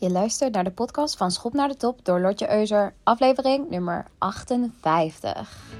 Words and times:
Je 0.00 0.10
luistert 0.10 0.52
naar 0.52 0.64
de 0.64 0.70
podcast 0.70 1.16
van 1.16 1.30
Schop 1.30 1.52
naar 1.52 1.68
de 1.68 1.76
Top 1.76 2.04
door 2.04 2.20
Lotje 2.20 2.52
Euser, 2.52 2.94
aflevering 3.02 3.70
nummer 3.70 4.06
58. 4.18 5.74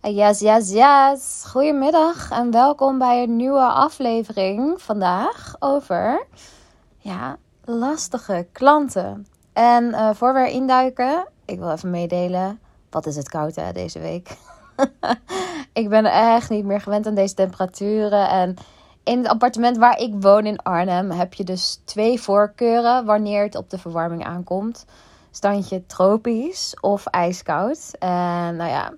Yes, 0.00 0.40
yes, 0.40 0.70
yes. 0.70 1.44
Goedemiddag 1.48 2.30
en 2.30 2.50
welkom 2.50 2.98
bij 2.98 3.22
een 3.22 3.36
nieuwe 3.36 3.66
aflevering 3.66 4.82
vandaag 4.82 5.56
over 5.58 6.26
ja, 6.98 7.36
lastige 7.64 8.46
klanten. 8.52 9.26
En 9.52 9.84
uh, 9.84 10.10
voor 10.14 10.34
we 10.34 10.40
erin 10.40 10.66
duiken, 10.66 11.28
ik 11.46 11.58
wil 11.58 11.70
even 11.70 11.90
meedelen. 11.90 12.60
Wat 12.90 13.06
is 13.06 13.16
het 13.16 13.28
koud 13.28 13.54
hè, 13.54 13.72
deze 13.72 13.98
week? 13.98 14.36
ik 15.72 15.88
ben 15.88 16.04
echt 16.04 16.50
niet 16.50 16.64
meer 16.64 16.80
gewend 16.80 17.06
aan 17.06 17.14
deze 17.14 17.34
temperaturen. 17.34 18.28
En 18.28 18.56
in 19.04 19.18
het 19.18 19.28
appartement 19.28 19.76
waar 19.76 19.98
ik 19.98 20.14
woon 20.20 20.46
in 20.46 20.62
Arnhem 20.62 21.10
heb 21.10 21.34
je 21.34 21.44
dus 21.44 21.80
twee 21.84 22.20
voorkeuren 22.20 23.04
wanneer 23.04 23.42
het 23.42 23.54
op 23.54 23.70
de 23.70 23.78
verwarming 23.78 24.24
aankomt. 24.24 24.84
Standje 25.30 25.86
tropisch 25.86 26.76
of 26.80 27.06
ijskoud. 27.06 27.90
En 27.98 28.56
nou 28.56 28.70
ja, 28.70 28.92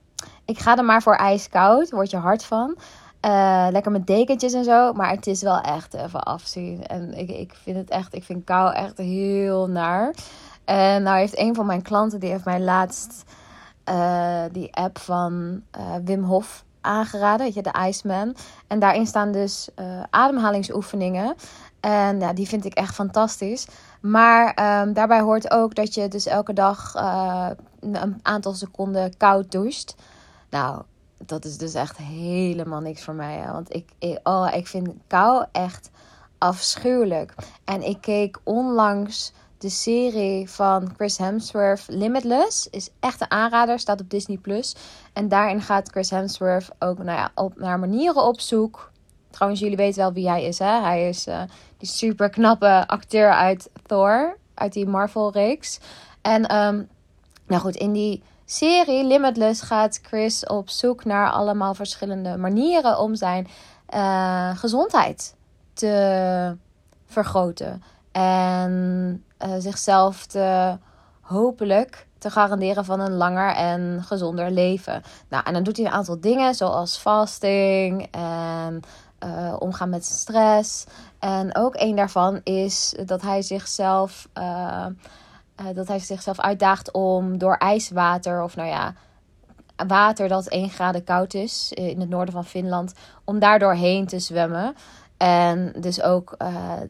ik 0.44 0.58
ga 0.58 0.76
er 0.76 0.84
maar 0.84 1.02
voor 1.02 1.14
ijskoud. 1.14 1.90
Word 1.90 2.10
je 2.10 2.16
hard 2.16 2.44
van. 2.44 2.76
Uh, 3.26 3.66
lekker 3.70 3.92
met 3.92 4.06
dekentjes 4.06 4.52
en 4.52 4.64
zo. 4.64 4.92
Maar 4.92 5.10
het 5.10 5.26
is 5.26 5.42
wel 5.42 5.60
echt 5.60 5.94
even 5.94 6.22
afzien. 6.22 6.86
En 6.86 7.14
ik, 7.14 7.30
ik 7.30 7.54
vind 7.62 7.76
het 7.76 7.90
echt, 7.90 8.14
ik 8.14 8.24
vind 8.24 8.44
kou 8.44 8.74
echt 8.74 8.98
heel 8.98 9.66
naar. 9.66 10.14
En 10.68 11.02
nou 11.02 11.18
heeft 11.18 11.38
een 11.38 11.54
van 11.54 11.66
mijn 11.66 11.82
klanten, 11.82 12.20
die 12.20 12.30
heeft 12.30 12.44
mij 12.44 12.60
laatst 12.60 13.24
uh, 13.88 14.42
die 14.52 14.74
app 14.74 14.98
van 14.98 15.62
uh, 15.78 15.94
Wim 16.04 16.22
Hof 16.22 16.64
aangeraden. 16.80 17.54
Je, 17.54 17.62
de 17.62 17.74
Iceman. 17.86 18.36
En 18.66 18.78
daarin 18.78 19.06
staan 19.06 19.32
dus 19.32 19.68
uh, 19.78 20.02
ademhalingsoefeningen. 20.10 21.34
En 21.80 22.20
ja, 22.20 22.32
die 22.32 22.48
vind 22.48 22.64
ik 22.64 22.74
echt 22.74 22.94
fantastisch. 22.94 23.66
Maar 24.00 24.46
um, 24.82 24.92
daarbij 24.92 25.20
hoort 25.20 25.50
ook 25.50 25.74
dat 25.74 25.94
je 25.94 26.08
dus 26.08 26.26
elke 26.26 26.52
dag 26.52 26.94
een 27.80 28.18
aantal 28.22 28.52
seconden 28.52 29.16
koud 29.16 29.52
doucht. 29.52 29.94
Nou, 30.50 30.82
dat 31.18 31.44
is 31.44 31.58
dus 31.58 31.74
echt 31.74 31.96
helemaal 31.96 32.80
niks 32.80 33.04
voor 33.04 33.14
mij. 33.14 33.36
Hè? 33.36 33.52
Want 33.52 33.74
ik, 33.74 33.88
ik, 33.98 34.18
oh, 34.22 34.48
ik 34.54 34.66
vind 34.66 34.88
kou 35.06 35.44
echt 35.52 35.90
afschuwelijk. 36.38 37.34
En 37.64 37.82
ik 37.82 38.00
keek 38.00 38.38
onlangs 38.44 39.32
de 39.58 39.68
serie 39.68 40.50
van 40.50 40.92
Chris 40.96 41.18
Hemsworth, 41.18 41.84
Limitless, 41.86 42.68
is 42.70 42.90
echt 43.00 43.20
een 43.20 43.30
aanrader. 43.30 43.78
Staat 43.78 44.00
op 44.00 44.10
Disney 44.10 44.36
Plus. 44.36 44.76
En 45.12 45.28
daarin 45.28 45.62
gaat 45.62 45.88
Chris 45.88 46.10
Hemsworth 46.10 46.68
ook 46.78 46.98
nou 46.98 47.18
ja, 47.18 47.30
op, 47.34 47.58
naar 47.58 47.78
manieren 47.78 48.22
op 48.22 48.40
zoek. 48.40 48.90
Trouwens, 49.30 49.60
jullie 49.60 49.76
weten 49.76 50.00
wel 50.00 50.12
wie 50.12 50.28
hij 50.28 50.44
is, 50.44 50.58
hè? 50.58 50.80
Hij 50.80 51.08
is 51.08 51.26
uh, 51.26 51.42
die 51.76 51.88
super 51.88 52.30
knappe 52.30 52.84
acteur 52.86 53.32
uit 53.32 53.70
Thor, 53.86 54.36
uit 54.54 54.72
die 54.72 54.86
Marvel-reeks. 54.86 55.80
En 56.22 56.56
um, 56.56 56.88
nou 57.46 57.60
goed, 57.60 57.76
in 57.76 57.92
die 57.92 58.22
serie 58.44 59.04
Limitless 59.04 59.62
gaat 59.62 59.98
Chris 60.02 60.46
op 60.46 60.68
zoek 60.68 61.04
naar 61.04 61.30
allemaal 61.30 61.74
verschillende 61.74 62.36
manieren 62.36 62.98
om 62.98 63.14
zijn 63.14 63.48
uh, 63.94 64.56
gezondheid 64.56 65.34
te 65.72 66.56
vergroten. 67.06 67.82
En 68.18 69.24
uh, 69.46 69.54
zichzelf 69.58 70.26
te 70.26 70.78
hopelijk 71.20 72.06
te 72.18 72.30
garanderen 72.30 72.84
van 72.84 73.00
een 73.00 73.12
langer 73.12 73.54
en 73.54 74.02
gezonder 74.04 74.50
leven. 74.50 75.02
Nou, 75.28 75.44
en 75.46 75.52
dan 75.52 75.62
doet 75.62 75.76
hij 75.76 75.86
een 75.86 75.92
aantal 75.92 76.20
dingen 76.20 76.54
zoals 76.54 76.96
fasting 76.96 78.08
en 78.10 78.80
uh, 79.24 79.54
omgaan 79.58 79.88
met 79.88 80.04
stress. 80.04 80.84
En 81.18 81.56
ook 81.56 81.74
een 81.76 81.96
daarvan 81.96 82.40
is 82.42 82.94
dat 83.04 83.22
hij 83.22 83.42
zichzelf, 83.42 84.28
uh, 84.38 84.86
dat 85.74 85.88
hij 85.88 85.98
zichzelf 85.98 86.40
uitdaagt 86.40 86.92
om 86.92 87.38
door 87.38 87.56
ijswater 87.56 88.42
of 88.42 88.56
nou 88.56 88.68
ja, 88.68 88.94
water 89.86 90.28
dat 90.28 90.46
1 90.46 90.70
graden 90.70 91.04
koud 91.04 91.34
is 91.34 91.72
in 91.72 92.00
het 92.00 92.08
noorden 92.08 92.34
van 92.34 92.44
Finland, 92.44 92.92
om 93.24 93.38
daar 93.38 93.58
doorheen 93.58 94.06
te 94.06 94.18
zwemmen. 94.18 94.74
En 95.18 95.72
dus 95.80 96.02
ook 96.02 96.34
uh, 96.38 96.48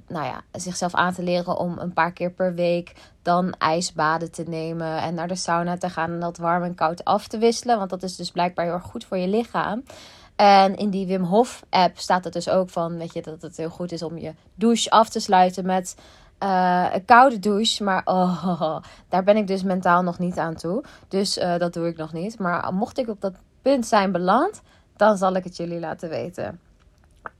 nou 0.09 0.25
ja, 0.25 0.41
zichzelf 0.53 0.94
aan 0.94 1.12
te 1.12 1.22
leren 1.22 1.59
om 1.59 1.78
een 1.78 1.93
paar 1.93 2.12
keer 2.12 2.31
per 2.31 2.55
week 2.55 2.93
dan 3.22 3.53
ijsbaden 3.59 4.31
te 4.31 4.43
nemen. 4.43 4.99
En 5.03 5.15
naar 5.15 5.28
de 5.28 5.34
sauna 5.34 5.77
te 5.77 5.91
gaan 5.91 6.12
en 6.12 6.21
dat 6.21 6.37
warm 6.37 6.62
en 6.62 6.75
koud 6.75 7.05
af 7.05 7.28
te 7.28 7.39
wisselen. 7.39 7.78
Want 7.78 7.91
dat 7.91 8.03
is 8.03 8.16
dus 8.16 8.31
blijkbaar 8.31 8.65
heel 8.65 8.75
erg 8.75 8.83
goed 8.83 9.05
voor 9.05 9.16
je 9.16 9.28
lichaam. 9.28 9.83
En 10.37 10.77
in 10.77 10.91
die 10.91 11.06
Wim 11.06 11.22
Hof 11.22 11.65
app 11.71 11.99
staat 11.99 12.25
het 12.25 12.33
dus 12.33 12.49
ook 12.49 12.71
van, 12.71 12.99
weet 12.99 13.12
je, 13.12 13.22
dat 13.22 13.43
het 13.43 13.56
heel 13.56 13.71
goed 13.71 13.93
is 13.93 14.03
om 14.03 14.19
je 14.19 14.34
douche 14.55 14.91
af 14.91 15.09
te 15.09 15.21
sluiten 15.21 15.66
met 15.66 15.97
uh, 16.43 16.87
een 16.93 17.05
koude 17.05 17.39
douche. 17.39 17.84
Maar 17.84 18.03
oh, 18.05 18.78
daar 19.09 19.25
ben 19.25 19.37
ik 19.37 19.47
dus 19.47 19.62
mentaal 19.62 20.03
nog 20.03 20.19
niet 20.19 20.39
aan 20.39 20.55
toe. 20.55 20.84
Dus 21.09 21.39
uh, 21.39 21.59
dat 21.59 21.72
doe 21.72 21.87
ik 21.87 21.97
nog 21.97 22.12
niet. 22.12 22.39
Maar 22.39 22.75
mocht 22.75 22.99
ik 22.99 23.09
op 23.09 23.21
dat 23.21 23.34
punt 23.62 23.87
zijn 23.87 24.12
beland, 24.12 24.62
dan 24.97 25.16
zal 25.16 25.34
ik 25.34 25.45
het 25.45 25.56
jullie 25.56 25.81
laten 25.81 26.09
weten. 26.09 26.60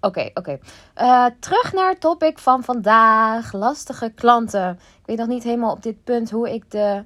Oké, 0.01 0.31
oké. 0.35 0.59
Uh, 1.01 1.27
terug 1.41 1.73
naar 1.73 1.89
het 1.89 2.01
topic 2.01 2.39
van 2.39 2.63
vandaag. 2.63 3.53
Lastige 3.53 4.13
klanten. 4.15 4.71
Ik 4.71 5.07
weet 5.07 5.17
nog 5.19 5.27
niet 5.27 5.43
helemaal 5.43 5.73
op 5.73 5.83
dit 5.83 6.05
punt 6.05 6.31
hoe 6.31 6.55
ik, 6.55 6.71
de, 6.71 7.05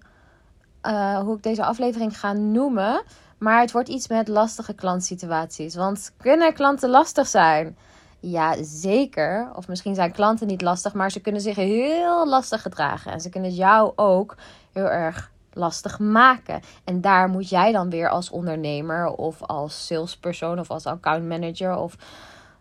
uh, 0.86 1.18
hoe 1.18 1.36
ik 1.36 1.42
deze 1.42 1.64
aflevering 1.64 2.18
ga 2.18 2.32
noemen. 2.32 3.02
Maar 3.38 3.60
het 3.60 3.72
wordt 3.72 3.88
iets 3.88 4.08
met 4.08 4.28
lastige 4.28 4.74
klantsituaties. 4.74 5.74
Want 5.74 6.12
kunnen 6.16 6.54
klanten 6.54 6.90
lastig 6.90 7.26
zijn? 7.26 7.76
Ja, 8.20 8.54
zeker. 8.60 9.50
Of 9.54 9.68
misschien 9.68 9.94
zijn 9.94 10.12
klanten 10.12 10.46
niet 10.46 10.62
lastig, 10.62 10.94
maar 10.94 11.10
ze 11.10 11.20
kunnen 11.20 11.40
zich 11.40 11.56
heel 11.56 12.28
lastig 12.28 12.62
gedragen. 12.62 13.12
En 13.12 13.20
ze 13.20 13.28
kunnen 13.28 13.50
jou 13.50 13.92
ook 13.96 14.36
heel 14.72 14.90
erg 14.90 15.30
lastig 15.52 15.98
maken. 15.98 16.60
En 16.84 17.00
daar 17.00 17.28
moet 17.28 17.48
jij 17.48 17.72
dan 17.72 17.90
weer 17.90 18.08
als 18.08 18.30
ondernemer 18.30 19.06
of 19.06 19.42
als 19.42 19.86
salespersoon 19.86 20.58
of 20.58 20.70
als 20.70 20.86
accountmanager 20.86 21.76
of 21.76 21.96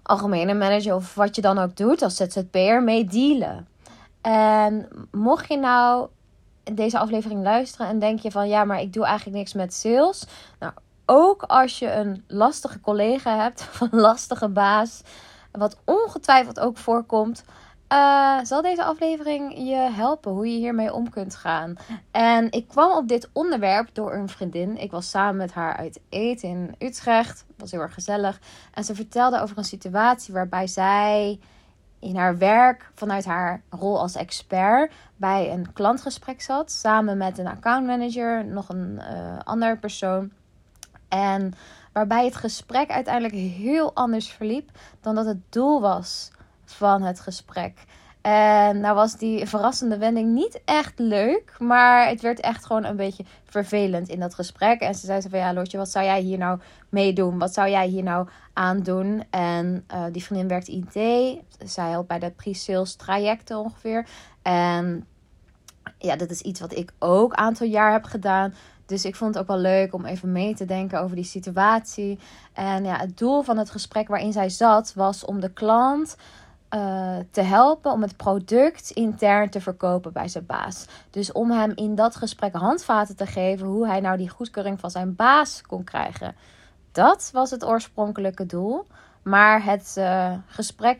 algemene 0.03 0.53
manager 0.53 0.95
of 0.95 1.15
wat 1.15 1.35
je 1.35 1.41
dan 1.41 1.57
ook 1.57 1.75
doet 1.75 2.01
als 2.01 2.15
ZZP'er 2.15 2.83
mee 2.83 3.05
dealen. 3.05 3.67
En 4.21 4.87
mocht 5.11 5.47
je 5.47 5.57
nou 5.57 6.07
deze 6.63 6.99
aflevering 6.99 7.43
luisteren 7.43 7.87
en 7.87 7.99
denk 7.99 8.19
je 8.19 8.31
van 8.31 8.47
ja, 8.47 8.63
maar 8.63 8.81
ik 8.81 8.93
doe 8.93 9.05
eigenlijk 9.05 9.37
niks 9.37 9.53
met 9.53 9.73
sales. 9.73 10.25
Nou, 10.59 10.73
ook 11.05 11.43
als 11.43 11.79
je 11.79 11.91
een 11.91 12.23
lastige 12.27 12.79
collega 12.79 13.37
hebt 13.37 13.69
een 13.91 13.99
lastige 13.99 14.49
baas, 14.49 15.01
wat 15.51 15.77
ongetwijfeld 15.85 16.59
ook 16.59 16.77
voorkomt, 16.77 17.43
uh, 17.91 18.39
zal 18.43 18.61
deze 18.61 18.83
aflevering 18.83 19.57
je 19.57 19.75
helpen 19.75 20.31
hoe 20.31 20.51
je 20.51 20.57
hiermee 20.57 20.93
om 20.93 21.09
kunt 21.09 21.35
gaan. 21.35 21.75
En 22.11 22.51
ik 22.51 22.67
kwam 22.67 22.91
op 22.91 23.07
dit 23.07 23.29
onderwerp 23.33 23.89
door 23.93 24.13
een 24.13 24.29
vriendin. 24.29 24.77
Ik 24.77 24.91
was 24.91 25.09
samen 25.09 25.35
met 25.35 25.53
haar 25.53 25.77
uit 25.77 25.99
eten 26.09 26.49
in 26.49 26.75
Utrecht. 26.79 27.45
Het 27.47 27.57
was 27.57 27.71
heel 27.71 27.79
erg 27.79 27.93
gezellig. 27.93 28.39
En 28.73 28.83
ze 28.83 28.95
vertelde 28.95 29.41
over 29.41 29.57
een 29.57 29.63
situatie 29.63 30.33
waarbij 30.33 30.67
zij 30.67 31.39
in 31.99 32.15
haar 32.15 32.37
werk 32.37 32.91
vanuit 32.95 33.25
haar 33.25 33.61
rol 33.69 33.99
als 33.99 34.15
expert 34.15 34.93
bij 35.15 35.51
een 35.51 35.73
klantgesprek 35.73 36.41
zat. 36.41 36.71
Samen 36.71 37.17
met 37.17 37.37
een 37.37 37.47
accountmanager, 37.47 38.45
nog 38.45 38.69
een 38.69 38.99
uh, 38.99 39.39
andere 39.43 39.77
persoon. 39.77 40.31
En 41.07 41.53
waarbij 41.93 42.25
het 42.25 42.35
gesprek 42.35 42.89
uiteindelijk 42.89 43.33
heel 43.33 43.93
anders 43.93 44.29
verliep 44.29 44.69
dan 45.01 45.15
dat 45.15 45.25
het 45.25 45.51
doel 45.51 45.81
was 45.81 46.31
van 46.71 47.01
het 47.01 47.19
gesprek. 47.19 47.85
En 48.21 48.79
nou 48.79 48.95
was 48.95 49.17
die 49.17 49.45
verrassende 49.45 49.97
wending 49.97 50.33
niet 50.33 50.61
echt 50.65 50.99
leuk. 50.99 51.55
Maar 51.59 52.07
het 52.07 52.21
werd 52.21 52.39
echt 52.39 52.65
gewoon 52.65 52.85
een 52.85 52.95
beetje 52.95 53.25
vervelend 53.43 54.09
in 54.09 54.19
dat 54.19 54.35
gesprek. 54.35 54.79
En 54.79 54.95
ze 54.95 55.05
zei 55.05 55.21
ze 55.21 55.29
van 55.29 55.39
ja, 55.39 55.53
Lotje, 55.53 55.77
wat 55.77 55.89
zou 55.89 56.05
jij 56.05 56.21
hier 56.21 56.37
nou 56.37 56.59
mee 56.89 57.13
doen? 57.13 57.37
Wat 57.37 57.53
zou 57.53 57.69
jij 57.69 57.87
hier 57.87 58.03
nou 58.03 58.27
aan 58.53 58.79
doen? 58.79 59.23
En 59.29 59.85
uh, 59.93 60.03
die 60.11 60.23
vriendin 60.23 60.47
werkt 60.47 60.67
IT. 60.67 60.93
Zij 61.65 61.89
helpt 61.89 62.07
bij 62.07 62.19
de 62.19 62.31
pre-sales 62.31 62.95
trajecten 62.95 63.57
ongeveer. 63.57 64.07
En 64.41 65.07
ja, 65.97 66.15
dat 66.15 66.29
is 66.29 66.41
iets 66.41 66.59
wat 66.59 66.75
ik 66.75 66.91
ook 66.99 67.33
aantal 67.33 67.67
jaar 67.67 67.91
heb 67.91 68.03
gedaan. 68.03 68.53
Dus 68.85 69.05
ik 69.05 69.15
vond 69.15 69.33
het 69.33 69.43
ook 69.43 69.49
wel 69.49 69.59
leuk 69.59 69.93
om 69.93 70.05
even 70.05 70.31
mee 70.31 70.55
te 70.55 70.65
denken 70.65 71.01
over 71.01 71.15
die 71.15 71.25
situatie. 71.25 72.19
En 72.53 72.83
ja, 72.83 72.97
het 72.97 73.17
doel 73.17 73.41
van 73.41 73.57
het 73.57 73.69
gesprek 73.69 74.07
waarin 74.07 74.31
zij 74.31 74.49
zat 74.49 74.93
was 74.93 75.25
om 75.25 75.39
de 75.39 75.53
klant 75.53 76.15
uh, 76.75 77.17
te 77.31 77.41
helpen 77.41 77.91
om 77.91 78.01
het 78.01 78.17
product 78.17 78.89
intern 78.89 79.49
te 79.49 79.61
verkopen 79.61 80.13
bij 80.13 80.27
zijn 80.27 80.45
baas. 80.45 80.85
Dus 81.09 81.31
om 81.31 81.51
hem 81.51 81.71
in 81.75 81.95
dat 81.95 82.15
gesprek 82.15 82.53
handvaten 82.53 83.15
te 83.15 83.25
geven 83.25 83.67
hoe 83.67 83.87
hij 83.87 83.99
nou 83.99 84.17
die 84.17 84.29
goedkeuring 84.29 84.79
van 84.79 84.91
zijn 84.91 85.15
baas 85.15 85.61
kon 85.61 85.83
krijgen. 85.83 86.35
Dat 86.91 87.29
was 87.33 87.51
het 87.51 87.65
oorspronkelijke 87.65 88.45
doel. 88.45 88.85
Maar 89.23 89.63
het 89.63 89.95
uh, 89.97 90.33
gesprek 90.45 90.99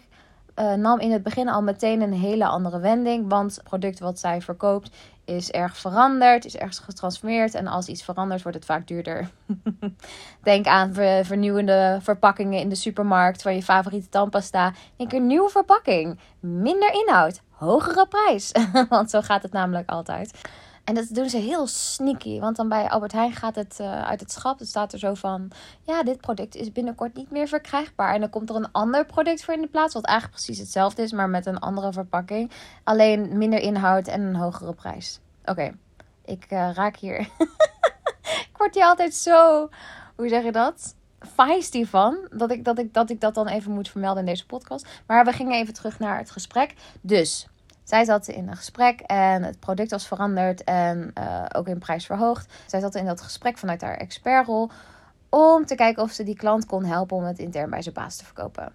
uh, 0.61 0.73
nam 0.73 0.99
in 0.99 1.11
het 1.11 1.23
begin 1.23 1.49
al 1.49 1.61
meteen 1.61 2.01
een 2.01 2.13
hele 2.13 2.45
andere 2.45 2.79
wending. 2.79 3.29
Want 3.29 3.55
het 3.55 3.63
product 3.63 3.99
wat 3.99 4.19
zij 4.19 4.41
verkoopt 4.41 4.89
is 5.25 5.51
erg 5.51 5.77
veranderd, 5.77 6.45
is 6.45 6.57
ergens 6.57 6.79
getransformeerd. 6.79 7.53
En 7.53 7.67
als 7.67 7.87
iets 7.87 8.03
verandert, 8.03 8.41
wordt 8.41 8.57
het 8.57 8.65
vaak 8.65 8.87
duurder. 8.87 9.29
Denk 10.43 10.65
aan 10.65 10.93
vernieuwende 11.23 11.99
verpakkingen 12.01 12.59
in 12.59 12.69
de 12.69 12.75
supermarkt 12.75 13.41
van 13.41 13.55
je 13.55 13.63
favoriete 13.63 14.09
tandpasta. 14.09 14.73
Denk 14.95 15.13
een 15.13 15.27
nieuwe 15.27 15.49
verpakking, 15.49 16.19
minder 16.39 16.93
inhoud, 16.93 17.41
hogere 17.49 18.07
prijs. 18.07 18.51
Want 18.89 19.09
zo 19.09 19.21
gaat 19.21 19.43
het 19.43 19.51
namelijk 19.51 19.89
altijd. 19.89 20.41
En 20.83 20.93
dat 20.93 21.07
doen 21.09 21.29
ze 21.29 21.37
heel 21.37 21.67
sneaky. 21.67 22.39
Want 22.39 22.55
dan 22.55 22.69
bij 22.69 22.89
Albert 22.89 23.11
Heijn 23.11 23.33
gaat 23.33 23.55
het 23.55 23.77
uh, 23.81 24.01
uit 24.01 24.19
het 24.19 24.31
schap. 24.31 24.59
Het 24.59 24.67
staat 24.67 24.93
er 24.93 24.99
zo 24.99 25.13
van: 25.13 25.51
ja, 25.81 26.03
dit 26.03 26.21
product 26.21 26.55
is 26.55 26.71
binnenkort 26.71 27.15
niet 27.15 27.31
meer 27.31 27.47
verkrijgbaar. 27.47 28.13
En 28.13 28.19
dan 28.19 28.29
komt 28.29 28.49
er 28.49 28.55
een 28.55 28.71
ander 28.71 29.05
product 29.05 29.43
voor 29.43 29.53
in 29.53 29.61
de 29.61 29.67
plaats. 29.67 29.93
Wat 29.93 30.05
eigenlijk 30.05 30.43
precies 30.43 30.61
hetzelfde 30.61 31.01
is, 31.01 31.11
maar 31.11 31.29
met 31.29 31.45
een 31.45 31.59
andere 31.59 31.93
verpakking. 31.93 32.51
Alleen 32.83 33.37
minder 33.37 33.59
inhoud 33.59 34.07
en 34.07 34.21
een 34.21 34.35
hogere 34.35 34.73
prijs. 34.73 35.19
Oké, 35.45 35.71
ik 36.25 36.45
uh, 36.49 36.69
raak 36.73 36.97
hier. 36.97 37.19
ik 38.49 38.57
word 38.57 38.75
hier 38.75 38.85
altijd 38.85 39.13
zo. 39.13 39.69
Hoe 40.15 40.27
zeg 40.27 40.43
je 40.43 40.51
dat? 40.51 40.95
feisty 41.35 41.85
van. 41.85 42.17
Dat 42.31 42.51
ik, 42.51 42.65
dat, 42.65 42.79
ik, 42.79 42.93
dat 42.93 43.09
ik 43.09 43.21
dat 43.21 43.33
dan 43.33 43.47
even 43.47 43.71
moet 43.71 43.89
vermelden 43.89 44.19
in 44.19 44.29
deze 44.29 44.45
podcast. 44.45 44.87
Maar 45.07 45.25
we 45.25 45.31
gingen 45.31 45.59
even 45.59 45.73
terug 45.73 45.99
naar 45.99 46.17
het 46.17 46.31
gesprek. 46.31 46.73
Dus 47.01 47.47
zij 47.91 48.05
zat 48.05 48.27
in 48.27 48.47
een 48.47 48.55
gesprek 48.55 48.99
en 48.99 49.43
het 49.43 49.59
product 49.59 49.91
was 49.91 50.07
veranderd 50.07 50.63
en 50.63 51.11
uh, 51.17 51.45
ook 51.55 51.67
in 51.67 51.79
prijs 51.79 52.05
verhoogd. 52.05 52.53
Zij 52.65 52.79
zat 52.79 52.95
in 52.95 53.05
dat 53.05 53.21
gesprek 53.21 53.57
vanuit 53.57 53.81
haar 53.81 53.97
expertrol 53.97 54.69
om 55.29 55.65
te 55.65 55.75
kijken 55.75 56.03
of 56.03 56.11
ze 56.11 56.23
die 56.23 56.35
klant 56.35 56.65
kon 56.65 56.85
helpen 56.85 57.17
om 57.17 57.23
het 57.23 57.39
intern 57.39 57.69
bij 57.69 57.81
zijn 57.81 57.95
baas 57.95 58.15
te 58.15 58.25
verkopen. 58.25 58.73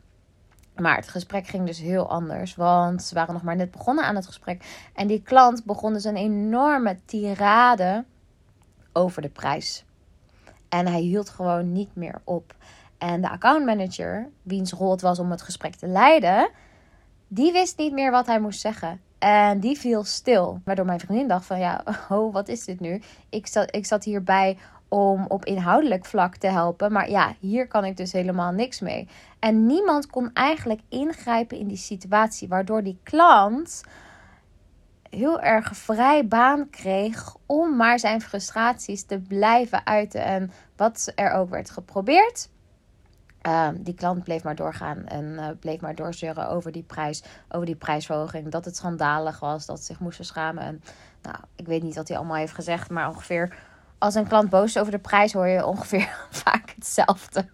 Maar 0.74 0.96
het 0.96 1.08
gesprek 1.08 1.46
ging 1.46 1.66
dus 1.66 1.78
heel 1.78 2.08
anders, 2.08 2.54
want 2.54 3.02
ze 3.02 3.14
waren 3.14 3.34
nog 3.34 3.42
maar 3.42 3.56
net 3.56 3.70
begonnen 3.70 4.04
aan 4.04 4.14
het 4.14 4.26
gesprek. 4.26 4.64
En 4.94 5.06
die 5.06 5.22
klant 5.22 5.64
begon 5.64 5.92
dus 5.92 6.04
een 6.04 6.16
enorme 6.16 6.98
tirade 7.04 8.04
over 8.92 9.22
de 9.22 9.28
prijs. 9.28 9.84
En 10.68 10.86
hij 10.86 11.00
hield 11.00 11.28
gewoon 11.28 11.72
niet 11.72 11.94
meer 11.94 12.20
op. 12.24 12.54
En 12.98 13.20
de 13.20 13.30
accountmanager, 13.30 14.28
wiens 14.42 14.72
rol 14.72 14.90
het 14.90 15.00
was 15.00 15.18
om 15.18 15.30
het 15.30 15.42
gesprek 15.42 15.74
te 15.74 15.86
leiden, 15.86 16.50
die 17.28 17.52
wist 17.52 17.78
niet 17.78 17.92
meer 17.92 18.10
wat 18.10 18.26
hij 18.26 18.40
moest 18.40 18.60
zeggen. 18.60 19.04
En 19.18 19.60
die 19.60 19.78
viel 19.78 20.04
stil. 20.04 20.60
Waardoor 20.64 20.84
mijn 20.84 21.00
vriendin 21.00 21.28
dacht 21.28 21.46
van 21.46 21.58
ja, 21.58 21.84
oh, 22.08 22.32
wat 22.32 22.48
is 22.48 22.64
dit 22.64 22.80
nu? 22.80 23.02
Ik 23.28 23.46
zat, 23.46 23.74
ik 23.74 23.86
zat 23.86 24.04
hierbij 24.04 24.58
om 24.88 25.24
op 25.28 25.44
inhoudelijk 25.44 26.04
vlak 26.04 26.36
te 26.36 26.46
helpen. 26.46 26.92
Maar 26.92 27.10
ja, 27.10 27.34
hier 27.40 27.66
kan 27.66 27.84
ik 27.84 27.96
dus 27.96 28.12
helemaal 28.12 28.52
niks 28.52 28.80
mee. 28.80 29.08
En 29.38 29.66
niemand 29.66 30.06
kon 30.06 30.30
eigenlijk 30.32 30.80
ingrijpen 30.88 31.58
in 31.58 31.66
die 31.66 31.76
situatie. 31.76 32.48
Waardoor 32.48 32.82
die 32.82 32.98
klant 33.02 33.82
heel 35.10 35.40
erg 35.40 35.76
vrij 35.76 36.26
baan 36.26 36.70
kreeg 36.70 37.36
om 37.46 37.76
maar 37.76 37.98
zijn 37.98 38.20
frustraties 38.20 39.04
te 39.04 39.18
blijven 39.18 39.86
uiten. 39.86 40.24
En 40.24 40.50
wat 40.76 41.12
er 41.14 41.32
ook 41.32 41.50
werd 41.50 41.70
geprobeerd, 41.70 42.48
Ehm, 43.46 43.74
die 43.78 43.94
klant 43.94 44.22
bleef 44.24 44.42
maar 44.42 44.54
doorgaan 44.54 45.06
en 45.06 45.24
uh, 45.24 45.48
bleef 45.60 45.80
maar 45.80 45.94
doorzeuren 45.94 46.48
over 46.48 46.72
die 46.72 46.82
prijs, 46.82 47.22
over 47.48 47.66
die 47.66 47.76
prijsverhoging. 47.76 48.48
Dat 48.48 48.64
het 48.64 48.76
schandalig 48.76 49.40
was, 49.40 49.66
dat 49.66 49.78
ze 49.78 49.84
zich 49.84 50.00
moesten 50.00 50.24
schamen. 50.24 50.62
En 50.62 50.82
nou, 51.22 51.36
ik 51.56 51.66
weet 51.66 51.82
niet 51.82 51.94
wat 51.94 52.08
hij 52.08 52.16
allemaal 52.16 52.36
heeft 52.36 52.54
gezegd, 52.54 52.90
maar 52.90 53.08
ongeveer 53.08 53.56
als 53.98 54.14
een 54.14 54.26
klant 54.26 54.50
boos 54.50 54.64
is 54.64 54.78
over 54.78 54.92
de 54.92 54.98
prijs, 54.98 55.32
hoor 55.32 55.46
je 55.46 55.66
ongeveer 55.66 56.26
vaak 56.44 56.72
hetzelfde. 56.74 57.46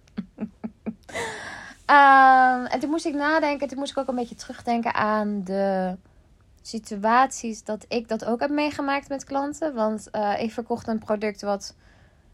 um, 1.86 2.66
en 2.72 2.80
toen 2.80 2.90
moest 2.90 3.06
ik 3.06 3.14
nadenken, 3.14 3.68
toen 3.68 3.78
moest 3.78 3.90
ik 3.90 3.98
ook 3.98 4.08
een 4.08 4.14
beetje 4.14 4.34
terugdenken 4.34 4.94
aan 4.94 5.44
de 5.44 5.96
situaties 6.62 7.64
dat 7.64 7.84
ik 7.88 8.08
dat 8.08 8.24
ook 8.24 8.40
heb 8.40 8.50
meegemaakt 8.50 9.08
met 9.08 9.24
klanten. 9.24 9.74
Want 9.74 10.08
uh, 10.12 10.42
ik 10.42 10.52
verkocht 10.52 10.86
een 10.86 10.98
product 10.98 11.42
wat 11.42 11.76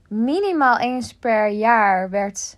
minimaal 0.08 0.78
eens 0.78 1.14
per 1.14 1.48
jaar 1.48 2.10
werd 2.10 2.57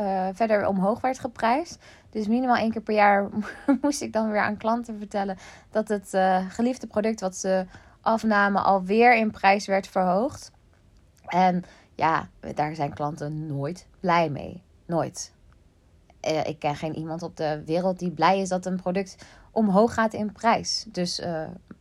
uh, 0.00 0.28
verder 0.32 0.66
omhoog 0.66 1.00
werd 1.00 1.18
geprijsd. 1.18 1.78
Dus 2.10 2.28
minimaal 2.28 2.56
één 2.56 2.70
keer 2.70 2.82
per 2.82 2.94
jaar 2.94 3.28
moest 3.82 4.02
ik 4.02 4.12
dan 4.12 4.30
weer 4.30 4.40
aan 4.40 4.56
klanten 4.56 4.98
vertellen 4.98 5.36
dat 5.70 5.88
het 5.88 6.14
uh, 6.14 6.50
geliefde 6.50 6.86
product 6.86 7.20
wat 7.20 7.36
ze 7.36 7.66
afnamen 8.00 8.64
alweer 8.64 9.16
in 9.16 9.30
prijs 9.30 9.66
werd 9.66 9.86
verhoogd. 9.86 10.52
En 11.26 11.64
ja, 11.94 12.28
daar 12.54 12.74
zijn 12.74 12.94
klanten 12.94 13.46
nooit 13.46 13.86
blij 14.00 14.30
mee. 14.30 14.62
Nooit. 14.86 15.32
Uh, 16.28 16.46
ik 16.46 16.58
ken 16.58 16.76
geen 16.76 16.96
iemand 16.96 17.22
op 17.22 17.36
de 17.36 17.62
wereld 17.66 17.98
die 17.98 18.10
blij 18.10 18.40
is 18.40 18.48
dat 18.48 18.66
een 18.66 18.80
product 18.80 19.16
omhoog 19.50 19.94
gaat 19.94 20.14
in 20.14 20.32
prijs. 20.32 20.84
Dus 20.88 21.22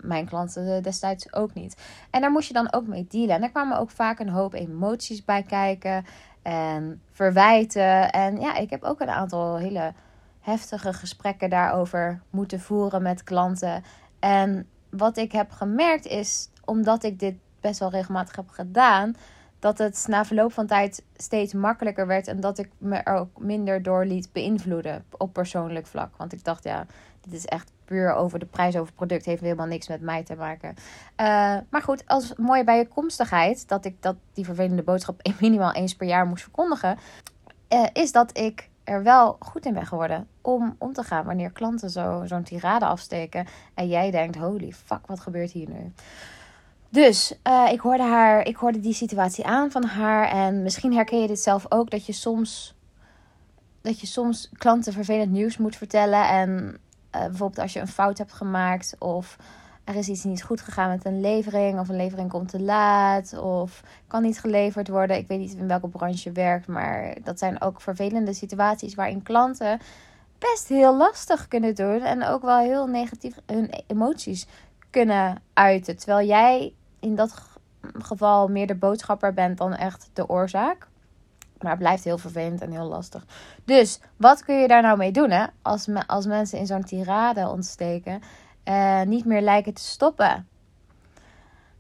mijn 0.01 0.25
klanten 0.25 0.83
destijds 0.83 1.33
ook 1.33 1.53
niet. 1.53 1.77
En 2.09 2.21
daar 2.21 2.31
moest 2.31 2.47
je 2.47 2.53
dan 2.53 2.73
ook 2.73 2.87
mee 2.87 3.05
dealen. 3.09 3.35
En 3.35 3.41
daar 3.41 3.49
kwamen 3.49 3.77
ook 3.77 3.89
vaak 3.89 4.19
een 4.19 4.29
hoop 4.29 4.53
emoties 4.53 5.25
bij 5.25 5.43
kijken 5.43 6.05
en 6.41 7.01
verwijten. 7.11 8.11
En 8.11 8.39
ja, 8.39 8.55
ik 8.55 8.69
heb 8.69 8.83
ook 8.83 8.99
een 8.99 9.09
aantal 9.09 9.57
hele 9.57 9.93
heftige 10.39 10.93
gesprekken 10.93 11.49
daarover 11.49 12.21
moeten 12.29 12.59
voeren 12.59 13.01
met 13.01 13.23
klanten. 13.23 13.83
En 14.19 14.67
wat 14.89 15.17
ik 15.17 15.31
heb 15.31 15.51
gemerkt 15.51 16.05
is, 16.05 16.49
omdat 16.65 17.03
ik 17.03 17.19
dit 17.19 17.35
best 17.59 17.79
wel 17.79 17.89
regelmatig 17.89 18.35
heb 18.35 18.49
gedaan, 18.49 19.15
dat 19.59 19.77
het 19.77 20.05
na 20.07 20.25
verloop 20.25 20.53
van 20.53 20.67
tijd 20.67 21.03
steeds 21.15 21.53
makkelijker 21.53 22.07
werd 22.07 22.27
en 22.27 22.39
dat 22.39 22.57
ik 22.57 22.69
me 22.77 22.95
er 22.95 23.15
ook 23.15 23.39
minder 23.39 23.83
door 23.83 24.05
liet 24.05 24.29
beïnvloeden 24.31 25.05
op 25.17 25.33
persoonlijk 25.33 25.87
vlak. 25.87 26.17
Want 26.17 26.33
ik 26.33 26.43
dacht, 26.43 26.63
ja, 26.63 26.85
dit 27.21 27.33
is 27.33 27.45
echt 27.45 27.71
over 28.15 28.39
de 28.39 28.45
prijs 28.45 28.75
over 28.75 28.87
het 28.87 28.95
product, 28.95 29.25
heeft 29.25 29.41
helemaal 29.41 29.65
niks 29.65 29.87
met 29.87 30.01
mij 30.01 30.23
te 30.23 30.35
maken. 30.35 30.69
Uh, 30.69 31.57
maar 31.69 31.81
goed, 31.81 32.03
als 32.07 32.33
mooie 32.35 32.63
bijkomstigheid 32.63 33.67
dat 33.67 33.85
ik 33.85 34.01
dat 34.01 34.15
die 34.33 34.45
vervelende 34.45 34.83
boodschap 34.83 35.21
minimaal 35.39 35.73
eens 35.73 35.95
per 35.95 36.07
jaar 36.07 36.25
moest 36.25 36.43
verkondigen, 36.43 36.97
uh, 37.69 37.85
is 37.93 38.11
dat 38.11 38.37
ik 38.37 38.69
er 38.83 39.03
wel 39.03 39.35
goed 39.39 39.65
in 39.65 39.73
ben 39.73 39.85
geworden 39.85 40.27
om 40.41 40.75
om 40.77 40.93
te 40.93 41.03
gaan 41.03 41.25
wanneer 41.25 41.51
klanten 41.51 41.89
zo, 41.89 42.21
zo'n 42.25 42.43
tirade 42.43 42.85
afsteken 42.85 43.47
en 43.73 43.87
jij 43.87 44.11
denkt, 44.11 44.37
holy 44.37 44.71
fuck, 44.71 45.07
wat 45.07 45.19
gebeurt 45.19 45.51
hier 45.51 45.69
nu? 45.69 45.93
Dus 46.89 47.33
uh, 47.47 47.67
ik 47.71 47.79
hoorde 47.79 48.03
haar, 48.03 48.47
ik 48.47 48.55
hoorde 48.55 48.79
die 48.79 48.93
situatie 48.93 49.45
aan 49.45 49.71
van 49.71 49.83
haar. 49.83 50.27
En 50.27 50.63
misschien 50.63 50.93
herken 50.93 51.21
je 51.21 51.27
dit 51.27 51.39
zelf 51.39 51.65
ook. 51.69 51.89
Dat 51.89 52.05
je 52.05 52.13
soms, 52.13 52.75
dat 53.81 53.99
je 53.99 54.07
soms 54.07 54.49
klanten 54.57 54.93
vervelend 54.93 55.31
nieuws 55.31 55.57
moet 55.57 55.75
vertellen. 55.75 56.27
En 56.29 56.77
uh, 57.15 57.21
bijvoorbeeld 57.21 57.59
als 57.59 57.73
je 57.73 57.79
een 57.79 57.87
fout 57.87 58.17
hebt 58.17 58.33
gemaakt. 58.33 58.95
Of 58.99 59.37
er 59.83 59.95
is 59.95 60.07
iets 60.07 60.23
niet 60.23 60.43
goed 60.43 60.61
gegaan 60.61 60.89
met 60.89 61.05
een 61.05 61.21
levering. 61.21 61.79
Of 61.79 61.89
een 61.89 61.95
levering 61.95 62.29
komt 62.29 62.49
te 62.49 62.61
laat. 62.61 63.37
Of 63.39 63.83
kan 64.07 64.21
niet 64.21 64.39
geleverd 64.39 64.87
worden. 64.87 65.17
Ik 65.17 65.27
weet 65.27 65.39
niet 65.39 65.53
in 65.53 65.67
welke 65.67 65.87
branche 65.87 66.29
je 66.29 66.31
werkt. 66.31 66.67
Maar 66.67 67.17
dat 67.23 67.39
zijn 67.39 67.61
ook 67.61 67.81
vervelende 67.81 68.33
situaties 68.33 68.95
waarin 68.95 69.23
klanten 69.23 69.79
best 70.39 70.67
heel 70.67 70.97
lastig 70.97 71.47
kunnen 71.47 71.75
doen. 71.75 72.01
En 72.01 72.23
ook 72.23 72.41
wel 72.41 72.57
heel 72.57 72.87
negatief 72.87 73.35
hun 73.45 73.69
emoties 73.87 74.47
kunnen 74.89 75.41
uiten. 75.53 75.97
Terwijl 75.97 76.27
jij 76.27 76.73
in 76.99 77.15
dat 77.15 77.33
geval 77.81 78.47
meer 78.47 78.67
de 78.67 78.75
boodschapper 78.75 79.33
bent 79.33 79.57
dan 79.57 79.73
echt 79.73 80.09
de 80.13 80.29
oorzaak. 80.29 80.87
Maar 81.61 81.71
het 81.71 81.79
blijft 81.79 82.03
heel 82.03 82.17
vervelend 82.17 82.61
en 82.61 82.71
heel 82.71 82.87
lastig. 82.87 83.25
Dus 83.65 83.99
wat 84.17 84.43
kun 84.43 84.55
je 84.55 84.67
daar 84.67 84.81
nou 84.81 84.97
mee 84.97 85.11
doen 85.11 85.29
hè? 85.29 85.45
Als, 85.61 85.87
als 86.07 86.25
mensen 86.25 86.59
in 86.59 86.65
zo'n 86.65 86.83
tirade 86.83 87.47
ontsteken 87.47 88.21
en 88.63 89.09
niet 89.09 89.25
meer 89.25 89.41
lijken 89.41 89.73
te 89.73 89.81
stoppen? 89.81 90.47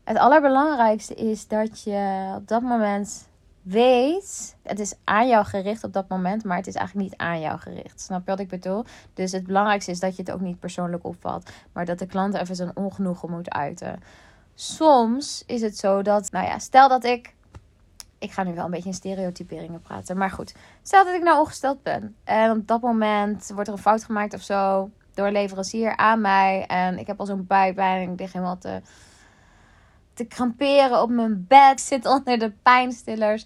Het 0.03 0.17
allerbelangrijkste 0.17 1.15
is 1.15 1.47
dat 1.47 1.83
je 1.83 2.33
op 2.35 2.47
dat 2.47 2.61
moment 2.61 3.27
weet, 3.61 4.55
het 4.63 4.79
is 4.79 4.93
aan 5.03 5.27
jou 5.27 5.45
gericht 5.45 5.83
op 5.83 5.93
dat 5.93 6.07
moment, 6.07 6.43
maar 6.43 6.57
het 6.57 6.67
is 6.67 6.75
eigenlijk 6.75 7.09
niet 7.09 7.19
aan 7.19 7.39
jou 7.39 7.59
gericht. 7.59 8.01
Snap 8.01 8.19
je 8.19 8.31
wat 8.31 8.39
ik 8.39 8.47
bedoel? 8.47 8.85
Dus 9.13 9.31
het 9.31 9.45
belangrijkste 9.45 9.91
is 9.91 9.99
dat 9.99 10.15
je 10.15 10.21
het 10.21 10.31
ook 10.31 10.41
niet 10.41 10.59
persoonlijk 10.59 11.05
opvalt, 11.05 11.49
maar 11.71 11.85
dat 11.85 11.99
de 11.99 12.05
klant 12.05 12.33
even 12.33 12.55
zijn 12.55 12.75
ongenoegen 12.75 13.29
moet 13.29 13.49
uiten 13.49 13.99
soms 14.59 15.43
is 15.45 15.61
het 15.61 15.77
zo 15.77 16.01
dat, 16.01 16.31
nou 16.31 16.45
ja, 16.45 16.59
stel 16.59 16.89
dat 16.89 17.03
ik. 17.03 17.33
Ik 18.19 18.31
ga 18.31 18.43
nu 18.43 18.53
wel 18.53 18.65
een 18.65 18.71
beetje 18.71 18.89
in 18.89 18.95
stereotyperingen 18.95 19.81
praten. 19.81 20.17
Maar 20.17 20.31
goed, 20.31 20.55
stel 20.81 21.05
dat 21.05 21.13
ik 21.13 21.23
nou 21.23 21.39
ongesteld 21.39 21.83
ben. 21.83 22.15
En 22.23 22.51
op 22.51 22.67
dat 22.67 22.81
moment 22.81 23.51
wordt 23.53 23.67
er 23.67 23.73
een 23.73 23.81
fout 23.81 24.03
gemaakt 24.03 24.33
of 24.33 24.41
zo. 24.41 24.89
Door 25.13 25.27
een 25.27 25.33
leverancier 25.33 25.97
aan 25.97 26.21
mij. 26.21 26.65
En 26.67 26.99
ik 26.99 27.07
heb 27.07 27.19
al 27.19 27.25
zo'n 27.25 27.45
buikpijn. 27.47 28.07
En 28.07 28.13
ik 28.13 28.19
lig 28.19 28.33
helemaal 28.33 28.57
te, 28.57 28.81
te 30.13 30.25
kramperen 30.25 31.01
op 31.01 31.09
mijn 31.09 31.45
bed. 31.47 31.81
Zit 31.89 32.05
onder 32.05 32.39
de 32.39 32.51
pijnstillers. 32.63 33.45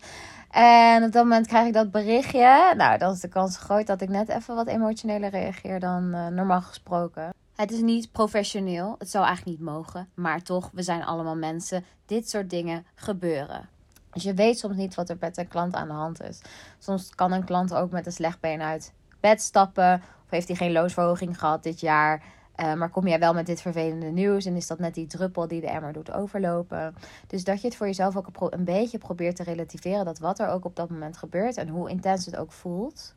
En 0.49 1.03
op 1.03 1.11
dat 1.11 1.23
moment 1.23 1.47
krijg 1.47 1.67
ik 1.67 1.73
dat 1.73 1.91
berichtje. 1.91 2.73
Nou, 2.77 2.97
dan 2.97 3.13
is 3.13 3.19
de 3.19 3.27
kans 3.27 3.57
groot 3.57 3.87
dat 3.87 4.01
ik 4.01 4.09
net 4.09 4.29
even 4.29 4.55
wat 4.55 4.67
emotioneler 4.67 5.29
reageer 5.29 5.79
dan 5.79 6.15
uh, 6.15 6.27
normaal 6.27 6.61
gesproken. 6.61 7.33
Het 7.55 7.71
is 7.71 7.81
niet 7.81 8.11
professioneel. 8.11 8.95
Het 8.99 9.09
zou 9.09 9.25
eigenlijk 9.25 9.57
niet 9.57 9.67
mogen. 9.67 10.09
Maar 10.13 10.41
toch, 10.41 10.69
we 10.73 10.81
zijn 10.81 11.03
allemaal 11.03 11.35
mensen. 11.35 11.85
Dit 12.05 12.29
soort 12.29 12.49
dingen 12.49 12.85
gebeuren. 12.95 13.69
Dus 14.13 14.23
je 14.23 14.33
weet 14.33 14.59
soms 14.59 14.75
niet 14.75 14.95
wat 14.95 15.09
er 15.09 15.17
met 15.19 15.37
een 15.37 15.47
klant 15.47 15.73
aan 15.73 15.87
de 15.87 15.93
hand 15.93 16.21
is. 16.21 16.41
Soms 16.79 17.15
kan 17.15 17.31
een 17.31 17.43
klant 17.43 17.73
ook 17.73 17.91
met 17.91 18.05
een 18.05 18.11
slecht 18.11 18.39
been 18.39 18.61
uit 18.61 18.93
bed 19.19 19.41
stappen? 19.41 20.01
Of 20.25 20.29
heeft 20.29 20.47
hij 20.47 20.57
geen 20.57 20.71
loonsverhoging 20.71 21.39
gehad 21.39 21.63
dit 21.63 21.79
jaar? 21.79 22.23
Uh, 22.55 22.73
maar 22.73 22.89
kom 22.89 23.07
jij 23.07 23.19
wel 23.19 23.33
met 23.33 23.45
dit 23.45 23.61
vervelende 23.61 24.05
nieuws 24.05 24.45
en 24.45 24.55
is 24.55 24.67
dat 24.67 24.79
net 24.79 24.93
die 24.93 25.07
druppel 25.07 25.47
die 25.47 25.61
de 25.61 25.69
emmer 25.69 25.93
doet 25.93 26.11
overlopen? 26.11 26.95
Dus 27.27 27.43
dat 27.43 27.61
je 27.61 27.67
het 27.67 27.75
voor 27.75 27.85
jezelf 27.85 28.17
ook 28.17 28.51
een 28.51 28.63
beetje 28.63 28.97
probeert 28.97 29.35
te 29.35 29.43
relativeren. 29.43 30.05
Dat 30.05 30.19
wat 30.19 30.39
er 30.39 30.47
ook 30.47 30.65
op 30.65 30.75
dat 30.75 30.89
moment 30.89 31.17
gebeurt 31.17 31.57
en 31.57 31.67
hoe 31.67 31.89
intens 31.89 32.25
het 32.25 32.35
ook 32.35 32.51
voelt, 32.51 33.15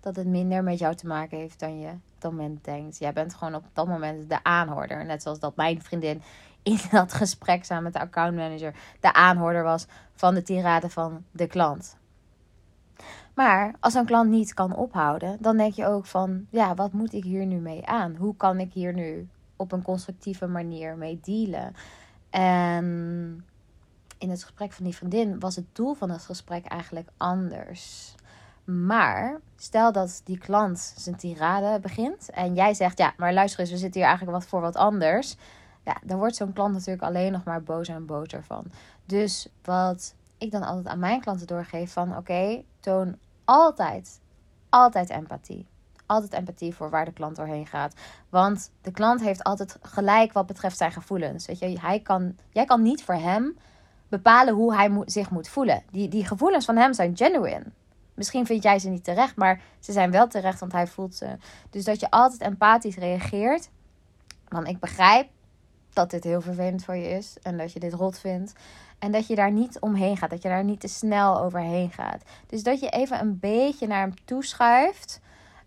dat 0.00 0.16
het 0.16 0.26
minder 0.26 0.62
met 0.62 0.78
jou 0.78 0.94
te 0.94 1.06
maken 1.06 1.38
heeft 1.38 1.60
dan 1.60 1.80
je 1.80 1.88
op 1.88 2.00
dat 2.18 2.30
moment 2.30 2.64
denkt. 2.64 2.98
Jij 2.98 3.12
bent 3.12 3.34
gewoon 3.34 3.54
op 3.54 3.64
dat 3.72 3.86
moment 3.86 4.28
de 4.28 4.42
aanhoorder. 4.42 5.04
Net 5.04 5.22
zoals 5.22 5.38
dat 5.38 5.56
mijn 5.56 5.82
vriendin 5.82 6.22
in 6.62 6.78
dat 6.90 7.12
gesprek 7.12 7.64
samen 7.64 7.82
met 7.82 7.92
de 7.92 8.00
accountmanager 8.00 8.74
de 9.00 9.12
aanhoorder 9.12 9.62
was 9.62 9.86
van 10.14 10.34
de 10.34 10.42
tirade 10.42 10.90
van 10.90 11.24
de 11.30 11.46
klant. 11.46 11.96
Maar 13.34 13.74
als 13.80 13.94
een 13.94 14.06
klant 14.06 14.30
niet 14.30 14.54
kan 14.54 14.76
ophouden, 14.76 15.36
dan 15.40 15.56
denk 15.56 15.74
je 15.74 15.86
ook 15.86 16.06
van, 16.06 16.46
ja, 16.50 16.74
wat 16.74 16.92
moet 16.92 17.12
ik 17.12 17.24
hier 17.24 17.46
nu 17.46 17.56
mee 17.56 17.86
aan? 17.86 18.16
Hoe 18.16 18.36
kan 18.36 18.60
ik 18.60 18.72
hier 18.72 18.92
nu 18.92 19.28
op 19.56 19.72
een 19.72 19.82
constructieve 19.82 20.46
manier 20.46 20.96
mee 20.96 21.20
dealen? 21.22 21.74
En 22.30 23.44
in 24.18 24.30
het 24.30 24.42
gesprek 24.42 24.72
van 24.72 24.84
die 24.84 24.96
vriendin 24.96 25.40
was 25.40 25.56
het 25.56 25.66
doel 25.72 25.94
van 25.94 26.10
het 26.10 26.22
gesprek 26.22 26.64
eigenlijk 26.64 27.08
anders. 27.16 28.14
Maar 28.64 29.40
stel 29.56 29.92
dat 29.92 30.20
die 30.24 30.38
klant 30.38 30.94
zijn 30.96 31.16
tirade 31.16 31.80
begint 31.80 32.30
en 32.30 32.54
jij 32.54 32.74
zegt, 32.74 32.98
ja, 32.98 33.14
maar 33.16 33.32
luister 33.32 33.60
eens, 33.60 33.70
we 33.70 33.76
zitten 33.76 34.00
hier 34.00 34.08
eigenlijk 34.08 34.38
wat 34.38 34.48
voor 34.48 34.60
wat 34.60 34.76
anders. 34.76 35.36
Ja, 35.84 35.96
dan 36.04 36.18
wordt 36.18 36.36
zo'n 36.36 36.52
klant 36.52 36.72
natuurlijk 36.72 37.02
alleen 37.02 37.32
nog 37.32 37.44
maar 37.44 37.62
boos 37.62 37.88
en 37.88 38.06
boter 38.06 38.44
van. 38.44 38.64
Dus 39.06 39.48
wat 39.62 40.14
ik 40.38 40.50
dan 40.50 40.62
altijd 40.62 40.86
aan 40.86 40.98
mijn 40.98 41.20
klanten 41.20 41.46
doorgeef 41.46 41.92
van, 41.92 42.16
oké, 42.16 42.62
toon 42.80 43.16
altijd, 43.44 44.20
altijd 44.68 45.10
empathie. 45.10 45.66
Altijd 46.06 46.32
empathie 46.32 46.74
voor 46.74 46.90
waar 46.90 47.04
de 47.04 47.12
klant 47.12 47.36
doorheen 47.36 47.66
gaat. 47.66 47.94
Want 48.28 48.70
de 48.82 48.90
klant 48.90 49.20
heeft 49.20 49.44
altijd 49.44 49.78
gelijk 49.82 50.32
wat 50.32 50.46
betreft 50.46 50.76
zijn 50.76 50.92
gevoelens. 50.92 51.46
Weet 51.46 51.58
je, 51.58 51.80
hij 51.80 52.00
kan, 52.00 52.36
jij 52.50 52.64
kan 52.64 52.82
niet 52.82 53.04
voor 53.04 53.14
hem 53.14 53.56
bepalen 54.08 54.54
hoe 54.54 54.74
hij 54.74 55.02
zich 55.04 55.30
moet 55.30 55.48
voelen. 55.48 55.82
Die, 55.90 56.08
die 56.08 56.26
gevoelens 56.26 56.64
van 56.64 56.76
hem 56.76 56.92
zijn 56.92 57.16
genuine. 57.16 57.64
Misschien 58.14 58.46
vind 58.46 58.62
jij 58.62 58.78
ze 58.78 58.88
niet 58.88 59.04
terecht, 59.04 59.36
maar 59.36 59.62
ze 59.78 59.92
zijn 59.92 60.10
wel 60.10 60.28
terecht, 60.28 60.60
want 60.60 60.72
hij 60.72 60.86
voelt 60.86 61.14
ze. 61.14 61.36
Dus 61.70 61.84
dat 61.84 62.00
je 62.00 62.10
altijd 62.10 62.40
empathisch 62.40 62.96
reageert. 62.96 63.70
Want 64.48 64.68
ik 64.68 64.78
begrijp 64.78 65.28
dat 65.92 66.10
dit 66.10 66.24
heel 66.24 66.40
vervelend 66.40 66.84
voor 66.84 66.96
je 66.96 67.08
is 67.08 67.36
en 67.42 67.56
dat 67.56 67.72
je 67.72 67.80
dit 67.80 67.92
rot 67.92 68.18
vindt. 68.18 68.52
En 68.98 69.12
dat 69.12 69.26
je 69.26 69.34
daar 69.34 69.52
niet 69.52 69.78
omheen 69.78 70.16
gaat, 70.16 70.30
dat 70.30 70.42
je 70.42 70.48
daar 70.48 70.64
niet 70.64 70.80
te 70.80 70.88
snel 70.88 71.40
overheen 71.40 71.90
gaat. 71.90 72.22
Dus 72.46 72.62
dat 72.62 72.80
je 72.80 72.88
even 72.88 73.20
een 73.20 73.38
beetje 73.38 73.86
naar 73.86 74.00
hem 74.00 74.14
toeschuift. 74.24 75.20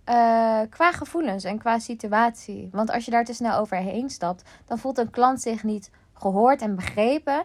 Uh, 0.10 0.60
qua 0.70 0.92
gevoelens 0.92 1.44
en 1.44 1.58
qua 1.58 1.80
situatie. 1.80 2.70
Want 2.72 2.92
als 2.92 3.06
je 3.06 3.12
daar 3.12 3.26
te 3.26 3.34
snel 3.34 3.60
overheen 3.60 4.10
stapt, 4.10 4.50
dan 4.66 4.78
voelt 4.78 4.98
een 4.98 5.10
klant 5.10 5.42
zich 5.42 5.64
niet 5.64 5.92
gehoord 6.14 6.62
en 6.62 6.76
begrepen. 6.76 7.44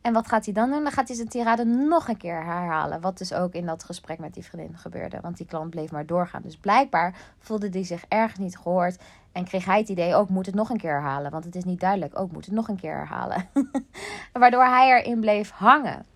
En 0.00 0.12
wat 0.12 0.28
gaat 0.28 0.44
hij 0.44 0.54
dan 0.54 0.70
doen? 0.70 0.82
Dan 0.82 0.92
gaat 0.92 1.08
hij 1.08 1.16
zijn 1.16 1.28
tirade 1.28 1.64
nog 1.64 2.08
een 2.08 2.16
keer 2.16 2.44
herhalen. 2.44 3.00
Wat 3.00 3.18
dus 3.18 3.32
ook 3.32 3.52
in 3.52 3.66
dat 3.66 3.84
gesprek 3.84 4.18
met 4.18 4.34
die 4.34 4.44
vriendin 4.44 4.76
gebeurde. 4.78 5.18
Want 5.20 5.36
die 5.36 5.46
klant 5.46 5.70
bleef 5.70 5.90
maar 5.90 6.06
doorgaan. 6.06 6.42
Dus 6.42 6.56
blijkbaar 6.56 7.14
voelde 7.38 7.68
hij 7.68 7.84
zich 7.84 8.04
ergens 8.08 8.38
niet 8.38 8.56
gehoord. 8.56 9.02
En 9.34 9.44
kreeg 9.44 9.64
hij 9.64 9.78
het 9.78 9.88
idee, 9.88 10.14
ook 10.14 10.28
moet 10.28 10.46
het 10.46 10.54
nog 10.54 10.70
een 10.70 10.76
keer 10.76 10.92
herhalen. 10.92 11.30
Want 11.30 11.44
het 11.44 11.54
is 11.54 11.64
niet 11.64 11.80
duidelijk, 11.80 12.18
ook 12.18 12.32
moet 12.32 12.44
het 12.44 12.54
nog 12.54 12.68
een 12.68 12.80
keer 12.80 12.96
herhalen. 12.96 13.48
Waardoor 14.32 14.64
hij 14.64 14.88
erin 14.88 15.20
bleef 15.20 15.50
hangen. 15.50 16.06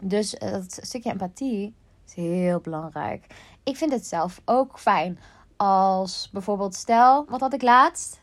Dus 0.00 0.36
eh, 0.36 0.50
dat 0.50 0.78
stukje 0.82 1.10
empathie 1.10 1.74
is 2.06 2.14
heel 2.14 2.60
belangrijk. 2.60 3.26
Ik 3.62 3.76
vind 3.76 3.92
het 3.92 4.06
zelf 4.06 4.40
ook 4.44 4.78
fijn 4.78 5.18
als 5.56 6.30
bijvoorbeeld, 6.32 6.74
stel, 6.74 7.24
wat 7.28 7.40
had 7.40 7.52
ik 7.52 7.62
laatst? 7.62 8.20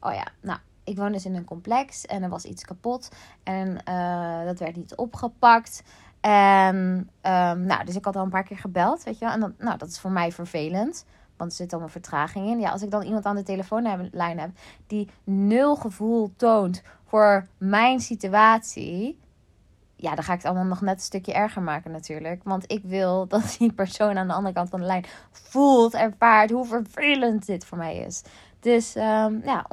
Oh 0.00 0.14
ja, 0.14 0.26
nou, 0.40 0.58
ik 0.84 0.96
woon 0.96 1.12
dus 1.12 1.24
in 1.24 1.34
een 1.34 1.44
complex 1.44 2.06
en 2.06 2.22
er 2.22 2.28
was 2.28 2.44
iets 2.44 2.64
kapot. 2.64 3.08
En 3.42 3.78
uh, 3.88 4.44
dat 4.44 4.58
werd 4.58 4.76
niet 4.76 4.94
opgepakt. 4.94 5.82
En 6.20 6.76
um, 7.22 7.60
nou, 7.66 7.84
dus 7.84 7.96
ik 7.96 8.04
had 8.04 8.16
al 8.16 8.22
een 8.22 8.30
paar 8.30 8.44
keer 8.44 8.58
gebeld, 8.58 9.02
weet 9.02 9.18
je 9.18 9.24
wel. 9.24 9.34
En 9.34 9.40
dan, 9.40 9.54
nou, 9.58 9.78
dat 9.78 9.88
is 9.88 9.98
voor 9.98 10.10
mij 10.10 10.32
vervelend. 10.32 11.04
Want 11.42 11.54
er 11.54 11.60
zit 11.60 11.72
al 11.72 11.80
een 11.80 11.88
vertraging 11.88 12.48
in. 12.48 12.60
Ja, 12.60 12.70
als 12.70 12.82
ik 12.82 12.90
dan 12.90 13.02
iemand 13.02 13.24
aan 13.24 13.36
de 13.36 13.42
telefoonlijn 13.42 14.38
heb 14.38 14.50
die 14.86 15.08
nul 15.24 15.76
gevoel 15.76 16.32
toont 16.36 16.82
voor 17.06 17.46
mijn 17.58 18.00
situatie. 18.00 19.18
Ja, 19.96 20.14
dan 20.14 20.24
ga 20.24 20.32
ik 20.32 20.38
het 20.38 20.46
allemaal 20.46 20.68
nog 20.68 20.80
net 20.80 20.94
een 20.94 21.00
stukje 21.00 21.32
erger 21.32 21.62
maken 21.62 21.90
natuurlijk. 21.90 22.44
Want 22.44 22.72
ik 22.72 22.82
wil 22.84 23.26
dat 23.28 23.56
die 23.58 23.72
persoon 23.72 24.16
aan 24.16 24.26
de 24.26 24.32
andere 24.32 24.54
kant 24.54 24.68
van 24.68 24.80
de 24.80 24.86
lijn 24.86 25.04
voelt, 25.30 25.94
ervaart 25.94 26.50
hoe 26.50 26.66
vervelend 26.66 27.46
dit 27.46 27.64
voor 27.64 27.78
mij 27.78 27.96
is. 27.96 28.22
Dus 28.60 28.96
um, 28.96 29.40
ja, 29.44 29.66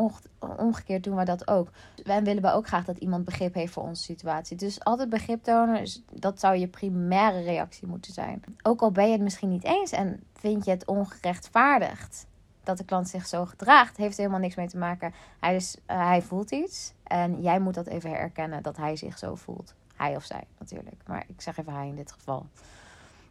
omgekeerd 0.58 1.04
doen 1.04 1.16
we 1.16 1.26
dat 1.26 1.48
ook. 1.48 1.70
Wij 2.04 2.24
willen 2.24 2.42
we 2.42 2.52
ook 2.52 2.68
graag 2.68 2.86
dat 2.86 2.98
iemand 2.98 3.26
begrip 3.26 3.54
heeft 3.54 3.74
voor 3.74 3.84
onze 3.84 4.04
situatie. 4.04 4.58
Dus 4.58 4.84
altijd 4.84 5.10
begrip 5.10 5.44
tonen, 5.44 5.88
dat 6.14 6.40
zou 6.40 6.56
je 6.56 6.68
primaire 6.68 7.42
reactie 7.42 7.88
moeten 7.88 8.14
zijn. 8.14 8.44
Ook 8.62 8.82
al 8.82 8.92
ben 8.92 9.06
je 9.06 9.12
het 9.12 9.22
misschien 9.22 9.50
niet 9.50 9.64
eens 9.64 9.92
en 9.92 10.24
vind 10.39 10.65
je 10.65 10.72
het 10.72 10.86
ongerechtvaardigd 10.86 12.27
dat 12.63 12.77
de 12.77 12.86
klant 12.86 13.10
zich 13.10 13.27
zo 13.27 13.46
gedraagt, 13.46 13.98
heeft 13.98 14.17
helemaal 14.17 14.39
niks 14.39 14.55
mee 14.55 14.67
te 14.67 14.77
maken. 14.77 15.13
Hij, 15.39 15.55
is, 15.55 15.75
uh, 15.75 16.08
hij 16.08 16.22
voelt 16.22 16.51
iets 16.51 16.93
en 17.03 17.41
jij 17.41 17.60
moet 17.60 17.74
dat 17.74 17.88
even 17.88 18.10
herkennen 18.10 18.63
dat 18.63 18.77
hij 18.77 18.96
zich 18.96 19.17
zo 19.17 19.36
voelt. 19.36 19.74
Hij 19.96 20.15
of 20.15 20.24
zij 20.24 20.43
natuurlijk, 20.60 21.01
maar 21.08 21.24
ik 21.27 21.41
zeg 21.41 21.58
even 21.58 21.74
hij 21.74 21.88
in 21.88 21.96
dit 21.96 22.12
geval. 22.12 22.46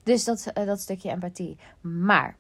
Dus 0.02 0.24
dat, 0.24 0.50
uh, 0.54 0.66
dat 0.66 0.80
stukje 0.80 1.10
empathie. 1.10 1.58
Maar 1.80 2.36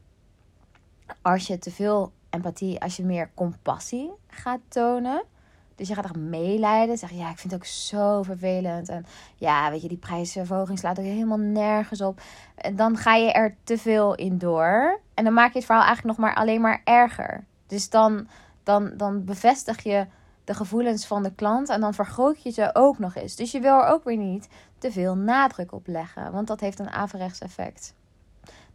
als 1.22 1.46
je 1.46 1.58
te 1.58 1.70
veel 1.70 2.12
empathie, 2.30 2.80
als 2.80 2.96
je 2.96 3.04
meer 3.04 3.30
compassie 3.34 4.10
gaat 4.26 4.60
tonen. 4.68 5.22
Dus 5.78 5.88
je 5.88 5.94
gaat 5.94 6.04
echt 6.04 6.16
meelijden. 6.16 6.98
Zeg 6.98 7.10
ja, 7.10 7.30
ik 7.30 7.38
vind 7.38 7.52
het 7.52 7.60
ook 7.60 7.66
zo 7.66 8.22
vervelend. 8.22 8.88
En 8.88 9.06
ja, 9.36 9.70
weet 9.70 9.82
je, 9.82 9.88
die 9.88 9.96
prijsverhoging 9.96 10.78
slaat 10.78 10.98
ook 10.98 11.04
helemaal 11.04 11.38
nergens 11.38 12.00
op. 12.00 12.20
En 12.54 12.76
dan 12.76 12.96
ga 12.96 13.14
je 13.14 13.32
er 13.32 13.56
te 13.64 13.78
veel 13.78 14.14
in 14.14 14.38
door. 14.38 15.00
En 15.14 15.24
dan 15.24 15.32
maak 15.32 15.52
je 15.52 15.58
het 15.58 15.66
verhaal 15.66 15.84
eigenlijk 15.84 16.18
nog 16.18 16.26
maar 16.26 16.36
alleen 16.36 16.60
maar 16.60 16.80
erger. 16.84 17.44
Dus 17.66 17.90
dan, 17.90 18.28
dan, 18.62 18.92
dan 18.96 19.24
bevestig 19.24 19.82
je 19.82 20.06
de 20.44 20.54
gevoelens 20.54 21.06
van 21.06 21.22
de 21.22 21.34
klant. 21.34 21.68
En 21.68 21.80
dan 21.80 21.94
vergroot 21.94 22.42
je 22.42 22.50
ze 22.50 22.70
ook 22.72 22.98
nog 22.98 23.14
eens. 23.14 23.36
Dus 23.36 23.52
je 23.52 23.60
wil 23.60 23.80
er 23.80 23.86
ook 23.86 24.04
weer 24.04 24.16
niet 24.16 24.48
te 24.78 24.92
veel 24.92 25.16
nadruk 25.16 25.72
op 25.72 25.86
leggen. 25.86 26.32
Want 26.32 26.46
dat 26.46 26.60
heeft 26.60 26.78
een 26.78 26.90
averechts 26.90 27.40
effect. 27.40 27.94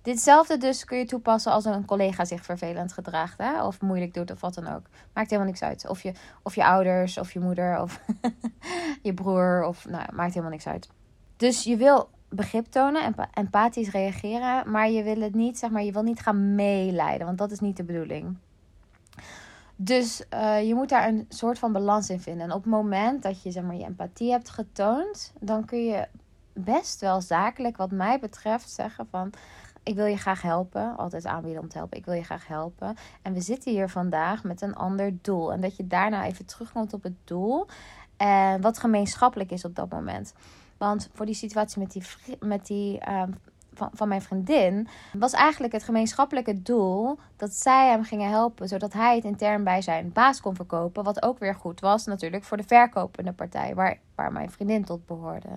Ditzelfde 0.03 0.57
dus 0.57 0.86
kun 0.86 0.98
je 0.98 1.05
toepassen 1.05 1.51
als 1.51 1.65
een 1.65 1.86
collega 1.86 2.25
zich 2.25 2.43
vervelend 2.43 2.93
gedraagt. 2.93 3.38
Hè? 3.38 3.63
Of 3.63 3.81
moeilijk 3.81 4.13
doet 4.13 4.31
of 4.31 4.41
wat 4.41 4.53
dan 4.53 4.67
ook. 4.67 4.81
Maakt 5.13 5.29
helemaal 5.29 5.51
niks 5.51 5.63
uit. 5.63 5.88
Of 5.89 6.03
je, 6.03 6.13
of 6.41 6.55
je 6.55 6.65
ouders, 6.65 7.17
of 7.17 7.31
je 7.31 7.39
moeder, 7.39 7.81
of 7.81 8.00
je 9.01 9.13
broer. 9.13 9.63
Of 9.63 9.86
nou, 9.86 10.05
maakt 10.13 10.29
helemaal 10.29 10.51
niks 10.51 10.67
uit. 10.67 10.89
Dus 11.38 11.63
je 11.63 11.77
wil 11.77 12.10
begrip 12.29 12.65
tonen, 12.65 13.03
en 13.03 13.15
empathisch 13.33 13.91
reageren. 13.91 14.72
Maar 14.72 14.89
je 14.89 15.03
wil 15.03 15.22
het 15.22 15.33
niet, 15.33 15.60
zeg 15.60 15.69
maar, 15.69 15.83
je 15.83 15.91
wil 15.91 16.03
niet 16.03 16.19
gaan 16.19 16.55
meeleiden. 16.55 17.25
Want 17.25 17.38
dat 17.38 17.51
is 17.51 17.60
niet 17.60 17.77
de 17.77 17.83
bedoeling. 17.83 18.38
Dus 19.75 20.24
uh, 20.33 20.67
je 20.67 20.75
moet 20.75 20.89
daar 20.89 21.07
een 21.07 21.25
soort 21.29 21.60
van 21.60 21.72
balans 21.72 22.10
in 22.10 22.19
vinden. 22.19 22.43
En 22.43 22.53
op 22.53 22.63
het 22.63 22.72
moment 22.72 23.24
dat 23.24 23.43
je 23.43 23.51
zeg 23.51 23.63
maar, 23.63 23.75
je 23.75 23.83
empathie 23.83 24.31
hebt 24.31 24.50
getoond, 24.50 25.33
dan 25.39 25.65
kun 25.65 25.86
je 25.86 26.07
best 26.53 27.01
wel 27.01 27.22
zakelijk, 27.22 27.77
wat 27.77 27.91
mij 27.91 28.19
betreft, 28.19 28.69
zeggen 28.69 29.07
van 29.10 29.33
ik 29.84 29.96
wil 29.96 30.06
je 30.06 30.18
graag 30.18 30.42
helpen. 30.42 30.98
Altijd 30.98 31.25
aanbieden 31.25 31.62
om 31.62 31.68
te 31.68 31.78
helpen. 31.78 31.98
Ik 31.98 32.06
wil 32.06 32.13
je 32.13 32.24
graag 32.24 32.48
helpen. 32.48 32.96
En 33.22 33.34
we 33.34 33.42
zitten 33.42 33.72
hier 33.72 33.90
vandaag 33.90 34.44
met 34.44 34.62
een 34.62 34.75
ander 34.75 35.13
doel. 35.22 35.54
En 35.54 35.62
dat 35.62 35.78
je 35.78 35.88
daarna 35.88 36.25
even 36.25 36.46
terugkomt 36.46 36.94
op 36.94 37.04
het 37.04 37.16
doel. 37.24 37.68
En 38.18 38.62
wat 38.62 38.80
gemeenschappelijk 38.80 39.52
is 39.52 39.66
op 39.66 39.75
dat 39.75 39.90
moment. 39.90 40.34
Want 40.78 41.10
voor 41.13 41.25
die 41.25 41.36
situatie 41.36 41.80
met 41.82 41.92
die, 41.92 42.04
met 42.40 42.66
die 42.66 43.02
uh, 43.10 43.24
van, 43.74 43.90
van 43.94 44.08
mijn 44.08 44.22
vriendin, 44.22 44.88
was 45.13 45.34
eigenlijk 45.34 45.74
het 45.74 45.84
gemeenschappelijke 45.84 46.62
doel 46.62 47.20
dat 47.36 47.54
zij 47.54 47.90
hem 47.90 48.04
gingen 48.04 48.30
helpen, 48.30 48.68
zodat 48.68 48.94
hij 48.94 49.16
het 49.16 49.24
intern 49.24 49.63
bij 49.63 49.82
zijn 49.82 50.12
baas 50.12 50.42
kon 50.42 50.56
verkopen. 50.56 51.04
Wat 51.04 51.24
ook 51.24 51.40
weer 51.40 51.56
goed 51.56 51.80
was 51.80 52.06
natuurlijk 52.06 52.44
voor 52.44 52.58
de 52.58 52.63
verkopende 52.63 53.34
partij, 53.34 53.75
waar, 53.75 54.00
waar 54.15 54.32
mijn 54.32 54.51
vriendin 54.51 54.86
tot 54.86 55.05
behoorde. 55.05 55.50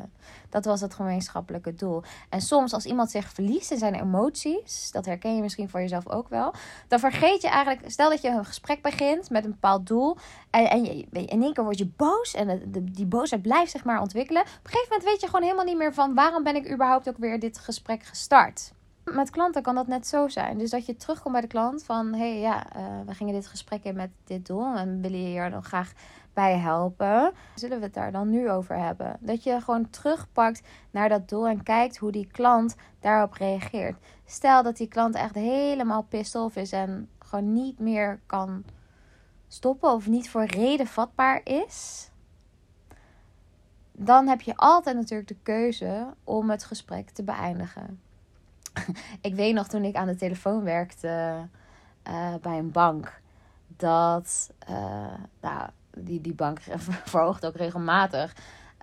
Dat 0.49 0.65
was 0.65 0.81
het 0.81 0.95
gemeenschappelijke 0.95 1.75
doel. 1.75 2.03
En 2.29 2.41
soms 2.41 2.73
als 2.73 2.87
iemand 2.87 3.11
zich 3.11 3.29
verliest 3.29 3.71
in 3.71 3.79
zijn 3.79 3.95
emoties, 3.95 4.91
dat 4.91 5.07
herken 5.07 5.37
je 5.37 5.43
misschien 5.43 5.69
voor 5.69 5.81
jezelf 5.81 6.09
ook 6.09 6.29
wel, 6.29 6.55
dan 6.89 6.99
vergeet 6.99 7.43
je 7.43 7.49
eigenlijk, 7.49 7.91
stel 7.91 8.11
dat 8.11 8.23
je 8.23 8.29
een 8.29 8.45
gesprek 8.45 8.83
begint 8.83 9.31
met 9.31 9.45
een 9.45 9.51
bepaald 9.51 9.87
doel 9.87 10.17
en, 10.51 10.71
en 10.71 10.85
je, 10.85 11.07
in 11.11 11.43
één 11.43 11.53
keer 11.53 11.65
word 11.65 11.79
je 11.79 11.91
boos 11.97 12.35
en 12.35 12.71
de, 12.71 12.85
die 12.85 13.07
boosheid 13.07 13.43
blijft 13.43 13.71
zich 13.71 13.85
maar 13.85 14.01
ontwikkelen. 14.01 14.43
Op 14.43 14.49
een 14.49 14.71
gegeven 14.71 14.89
moment 14.89 15.09
weet 15.11 15.21
je 15.21 15.27
gewoon 15.27 15.43
helemaal 15.43 15.65
niet 15.65 15.77
meer 15.77 15.95
van 15.95 16.15
waarom 16.15 16.43
ben 16.43 16.57
ik 16.57 16.73
überhaupt 16.73 17.09
ook 17.09 17.19
weer 17.19 17.41
dit 17.41 17.59
gesprek 17.59 18.03
gestart. 18.03 18.75
Met 19.05 19.31
klanten 19.31 19.63
kan 19.63 19.75
dat 19.75 19.87
net 19.87 20.07
zo 20.07 20.29
zijn. 20.29 20.59
Dus 20.59 20.71
dat 20.71 20.87
je 20.87 20.97
terugkomt 20.97 21.33
bij 21.33 21.41
de 21.41 21.47
klant 21.47 21.85
van... 21.85 22.13
hé, 22.13 22.19
hey, 22.19 22.41
ja, 22.41 22.77
uh, 22.77 22.83
we 23.07 23.15
gingen 23.15 23.35
dit 23.35 23.47
gesprek 23.47 23.85
in 23.85 23.97
met 23.97 24.11
dit 24.25 24.47
doel... 24.47 24.75
en 24.75 25.01
willen 25.01 25.23
je 25.23 25.27
hier 25.27 25.51
dan 25.51 25.65
graag 25.65 25.93
bij 26.37 26.59
helpen. 26.59 27.33
Zullen 27.55 27.79
we 27.79 27.85
het 27.85 27.95
daar 27.95 28.13
dan 28.13 28.31
nu 28.31 28.51
over 28.51 28.77
hebben? 28.79 29.17
Dat 29.21 29.43
je 29.43 29.61
gewoon 29.61 29.91
terugpakt 29.91 30.63
naar 30.91 31.09
dat 31.09 31.29
doel 31.29 31.49
en 31.49 31.63
kijkt 31.63 31.97
hoe 31.97 32.13
die 32.13 32.27
klant 32.27 32.77
daarop 33.01 33.33
reageert. 33.33 33.97
Stel 34.25 34.63
dat 34.63 34.77
die 34.77 34.89
klant 34.89 35.15
echt 35.15 35.35
helemaal 35.35 36.03
pissed 36.03 36.57
is 36.57 36.73
en 36.73 37.09
gewoon 37.19 37.53
niet 37.53 37.79
meer 37.79 38.21
kan 38.27 38.65
stoppen 39.49 39.93
of 39.93 40.07
niet 40.07 40.31
voor 40.31 40.45
reden 40.45 40.87
vatbaar 40.87 41.41
is. 41.45 42.11
Dan 43.93 44.27
heb 44.27 44.41
je 44.41 44.57
altijd 44.57 44.97
natuurlijk 44.97 45.29
de 45.29 45.39
keuze 45.43 46.15
om 46.25 46.51
het 46.51 46.65
gesprek 46.65 47.11
te 47.11 47.23
beëindigen. 47.23 48.01
ik 49.21 49.35
weet 49.35 49.55
nog 49.55 49.69
toen 49.69 49.85
ik 49.85 49.95
aan 49.95 50.07
de 50.07 50.17
telefoon 50.17 50.63
werkte 50.63 51.47
uh, 52.09 52.35
bij 52.43 52.59
een 52.59 52.71
bank. 52.71 53.21
Dat 53.77 54.51
uh, 54.71 55.15
nou, 55.41 55.56
die, 56.07 56.21
die 56.21 56.35
bank 56.35 56.61
verhoogt 57.13 57.47
ook 57.47 57.57
regelmatig 57.57 58.35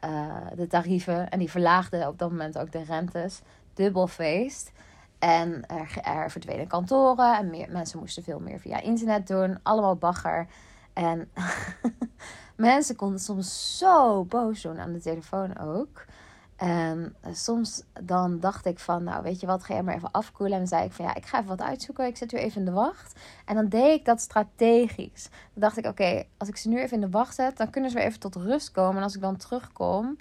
uh, 0.05 0.35
de 0.55 0.67
tarieven. 0.67 1.29
En 1.29 1.39
die 1.39 1.51
verlaagde 1.51 2.07
op 2.07 2.19
dat 2.19 2.29
moment 2.29 2.57
ook 2.57 2.71
de 2.71 2.83
rentes. 2.83 3.41
Dubbel 3.73 4.07
feest. 4.07 4.71
En 5.19 5.65
er, 5.67 5.97
er 6.01 6.31
verdwenen 6.31 6.67
kantoren 6.67 7.37
en 7.37 7.49
meer, 7.49 7.71
mensen 7.71 7.99
moesten 7.99 8.23
veel 8.23 8.39
meer 8.39 8.59
via 8.59 8.81
internet 8.81 9.27
doen. 9.27 9.59
Allemaal 9.63 9.95
bagger. 9.95 10.47
En 10.93 11.29
mensen 12.55 12.95
konden 12.95 13.19
soms 13.19 13.77
zo 13.77 14.23
boos 14.23 14.61
doen 14.61 14.79
aan 14.79 14.93
de 14.93 14.99
telefoon 14.99 15.57
ook. 15.57 16.05
En 16.63 17.15
eh, 17.21 17.33
soms 17.33 17.83
dan 18.01 18.39
dacht 18.39 18.65
ik 18.65 18.79
van, 18.79 19.03
nou 19.03 19.23
weet 19.23 19.39
je 19.39 19.47
wat, 19.47 19.63
ga 19.63 19.73
jij 19.73 19.83
maar 19.83 19.95
even 19.95 20.11
afkoelen. 20.11 20.53
En 20.53 20.59
dan 20.59 20.67
zei 20.67 20.85
ik 20.85 20.91
van, 20.91 21.05
ja, 21.05 21.15
ik 21.15 21.25
ga 21.25 21.37
even 21.37 21.49
wat 21.49 21.61
uitzoeken. 21.61 22.05
Ik 22.05 22.17
zet 22.17 22.33
u 22.33 22.37
even 22.37 22.59
in 22.59 22.65
de 22.65 22.71
wacht. 22.71 23.19
En 23.45 23.55
dan 23.55 23.67
deed 23.67 23.99
ik 23.99 24.05
dat 24.05 24.21
strategisch. 24.21 25.29
Dan 25.29 25.61
dacht 25.61 25.77
ik, 25.77 25.85
oké, 25.85 26.23
als 26.37 26.49
ik 26.49 26.57
ze 26.57 26.69
nu 26.69 26.79
even 26.79 26.95
in 26.95 27.01
de 27.01 27.09
wacht 27.09 27.35
zet, 27.35 27.57
dan 27.57 27.69
kunnen 27.69 27.89
ze 27.89 27.97
weer 27.97 28.05
even 28.05 28.19
tot 28.19 28.35
rust 28.35 28.71
komen. 28.71 28.97
En 28.97 29.03
als 29.03 29.15
ik 29.15 29.21
dan 29.21 29.37
terugkom, 29.37 30.17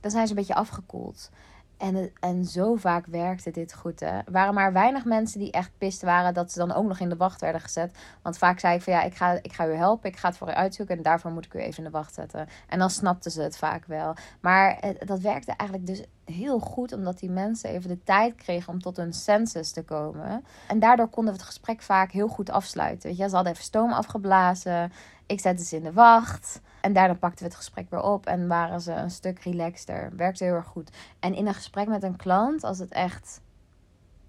dan 0.00 0.10
zijn 0.10 0.26
ze 0.26 0.32
een 0.32 0.38
beetje 0.38 0.54
afgekoeld. 0.54 1.30
En, 1.78 2.10
en 2.20 2.44
zo 2.44 2.74
vaak 2.74 3.06
werkte 3.06 3.50
dit 3.50 3.74
goed. 3.74 4.00
Hè. 4.00 4.06
Er 4.06 4.32
waren 4.32 4.54
maar 4.54 4.72
weinig 4.72 5.04
mensen 5.04 5.40
die 5.40 5.50
echt 5.50 5.70
pist 5.78 6.02
waren 6.02 6.34
dat 6.34 6.52
ze 6.52 6.58
dan 6.58 6.72
ook 6.72 6.86
nog 6.86 6.98
in 6.98 7.08
de 7.08 7.16
wacht 7.16 7.40
werden 7.40 7.60
gezet. 7.60 7.98
Want 8.22 8.38
vaak 8.38 8.58
zei 8.58 8.74
ik 8.74 8.82
van 8.82 8.92
ja, 8.92 9.02
ik 9.02 9.14
ga, 9.14 9.38
ik 9.42 9.52
ga 9.52 9.66
u 9.66 9.72
helpen, 9.72 10.10
ik 10.10 10.16
ga 10.16 10.28
het 10.28 10.36
voor 10.36 10.48
u 10.48 10.52
uitzoeken 10.52 10.96
en 10.96 11.02
daarvoor 11.02 11.30
moet 11.30 11.44
ik 11.44 11.54
u 11.54 11.58
even 11.58 11.78
in 11.78 11.84
de 11.84 11.90
wacht 11.90 12.14
zetten. 12.14 12.48
En 12.68 12.78
dan 12.78 12.90
snapten 12.90 13.30
ze 13.30 13.42
het 13.42 13.58
vaak 13.58 13.84
wel. 13.84 14.14
Maar 14.40 14.94
dat 14.98 15.20
werkte 15.20 15.52
eigenlijk 15.56 15.88
dus 15.88 16.04
heel 16.24 16.58
goed, 16.58 16.92
omdat 16.92 17.18
die 17.18 17.30
mensen 17.30 17.70
even 17.70 17.88
de 17.88 18.02
tijd 18.04 18.34
kregen 18.34 18.72
om 18.72 18.80
tot 18.80 18.96
hun 18.96 19.12
senses 19.12 19.72
te 19.72 19.82
komen. 19.82 20.44
En 20.68 20.78
daardoor 20.78 21.08
konden 21.08 21.32
we 21.32 21.38
het 21.38 21.48
gesprek 21.48 21.82
vaak 21.82 22.10
heel 22.10 22.28
goed 22.28 22.50
afsluiten. 22.50 23.08
Weet 23.08 23.18
je, 23.18 23.28
ze 23.28 23.34
hadden 23.34 23.52
even 23.52 23.64
stoom 23.64 23.92
afgeblazen. 23.92 24.92
Ik 25.26 25.40
zette 25.40 25.64
ze 25.64 25.76
in 25.76 25.82
de 25.82 25.92
wacht. 25.92 26.60
En 26.86 26.92
daarna 26.92 27.14
pakten 27.14 27.38
we 27.38 27.44
het 27.44 27.54
gesprek 27.54 27.90
weer 27.90 28.02
op 28.02 28.26
en 28.26 28.46
waren 28.46 28.80
ze 28.80 28.92
een 28.92 29.10
stuk 29.10 29.38
relaxter. 29.38 30.12
Werkte 30.16 30.44
heel 30.44 30.54
erg 30.54 30.66
goed. 30.66 30.90
En 31.20 31.34
in 31.34 31.46
een 31.46 31.54
gesprek 31.54 31.88
met 31.88 32.02
een 32.02 32.16
klant, 32.16 32.64
als 32.64 32.78
het 32.78 32.92
echt 32.92 33.40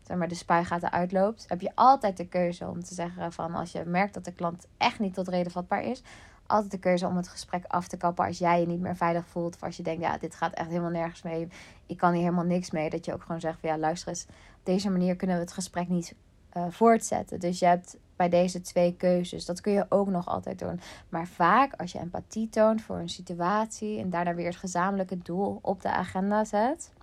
zeg 0.02 0.18
maar, 0.18 0.28
de 0.28 0.36
spuigaten 0.36 0.92
uitloopt, 0.92 1.46
heb 1.48 1.62
je 1.62 1.72
altijd 1.76 2.18
de 2.18 2.28
keuze 2.28 2.68
om 2.68 2.84
te 2.84 2.94
zeggen 2.94 3.34
van 3.34 3.56
als 3.56 3.72
je 3.72 3.84
merkt 3.86 4.14
dat 4.14 4.26
de 4.26 4.34
klant 4.34 4.68
echt 4.78 5.00
niet 5.00 5.14
tot 5.14 5.28
reden 5.28 5.52
vatbaar 5.52 5.84
is, 5.84 6.04
altijd 6.48 6.72
de 6.72 6.80
keuze 6.80 7.08
om 7.08 7.18
het 7.18 7.28
gesprek 7.28 7.66
af 7.68 7.88
te 7.88 7.98
kappen 7.98 8.26
als 8.26 8.38
jij 8.38 8.60
je 8.60 8.68
niet 8.68 8.82
meer 8.82 8.96
veilig 8.96 9.28
voelt. 9.28 9.56
Of 9.56 9.64
als 9.64 9.78
je 9.78 9.84
denkt, 9.84 10.02
ja, 10.02 10.18
dit 10.18 10.36
gaat 10.36 10.54
echt 10.54 10.70
helemaal 10.70 10.92
nergens 10.92 11.22
mee. 11.22 11.48
Ik 11.86 11.98
kan 11.98 12.12
hier 12.12 12.22
helemaal 12.22 12.46
niks 12.46 12.72
mee. 12.72 12.90
Dat 12.90 13.06
je 13.06 13.14
ook 13.14 13.22
gewoon 13.22 13.40
zegt 13.40 13.60
van 13.60 13.70
ja, 13.70 13.78
luister 13.78 14.10
eens, 14.10 14.26
op 14.58 14.64
deze 14.64 14.90
manier 14.90 15.16
kunnen 15.16 15.36
we 15.36 15.42
het 15.42 15.54
gesprek 15.54 15.88
niet 15.88 16.16
uh, 16.54 16.66
voortzetten. 16.70 17.40
Dus 17.40 17.60
je 17.60 17.66
hebt 17.66 17.98
bij 18.18 18.30
deze 18.30 18.62
twee 18.62 18.96
keuzes. 18.96 19.46
Dat 19.46 19.62
kun 19.62 19.72
je 19.72 19.86
ook 19.90 20.08
nog 20.08 20.28
altijd 20.28 20.60
doen. 20.60 20.80
Maar 21.10 21.28
vaak 21.28 21.74
als 21.74 21.92
je 21.92 22.00
empathie 22.00 22.50
toont 22.50 22.82
voor 22.82 22.98
een 22.98 23.10
situatie 23.10 24.00
en 24.00 24.10
daarna 24.10 24.34
weer 24.34 24.46
het 24.46 24.56
gezamenlijke 24.56 25.18
doel 25.18 25.60
op 25.62 25.82
de 25.82 25.92
agenda 25.92 26.44
zet. 26.44 26.94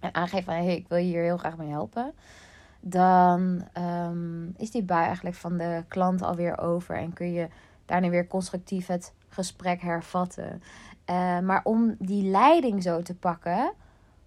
En 0.00 0.14
aangeeft 0.14 0.44
van 0.44 0.54
hey, 0.54 0.76
ik 0.76 0.88
wil 0.88 0.98
je 0.98 1.04
hier 1.04 1.22
heel 1.22 1.36
graag 1.36 1.56
mee 1.56 1.70
helpen. 1.70 2.12
Dan 2.80 3.64
um, 3.78 4.54
is 4.56 4.70
die 4.70 4.82
bui 4.82 5.04
eigenlijk 5.04 5.36
van 5.36 5.56
de 5.56 5.84
klant 5.88 6.22
alweer 6.22 6.58
over. 6.58 6.96
En 6.96 7.12
kun 7.12 7.32
je 7.32 7.48
daarna 7.86 8.08
weer 8.08 8.26
constructief 8.26 8.86
het 8.86 9.12
gesprek 9.28 9.80
hervatten. 9.80 10.62
Uh, 11.10 11.38
maar 11.38 11.60
om 11.64 11.96
die 11.98 12.30
leiding 12.30 12.82
zo 12.82 13.02
te 13.02 13.14
pakken. 13.14 13.72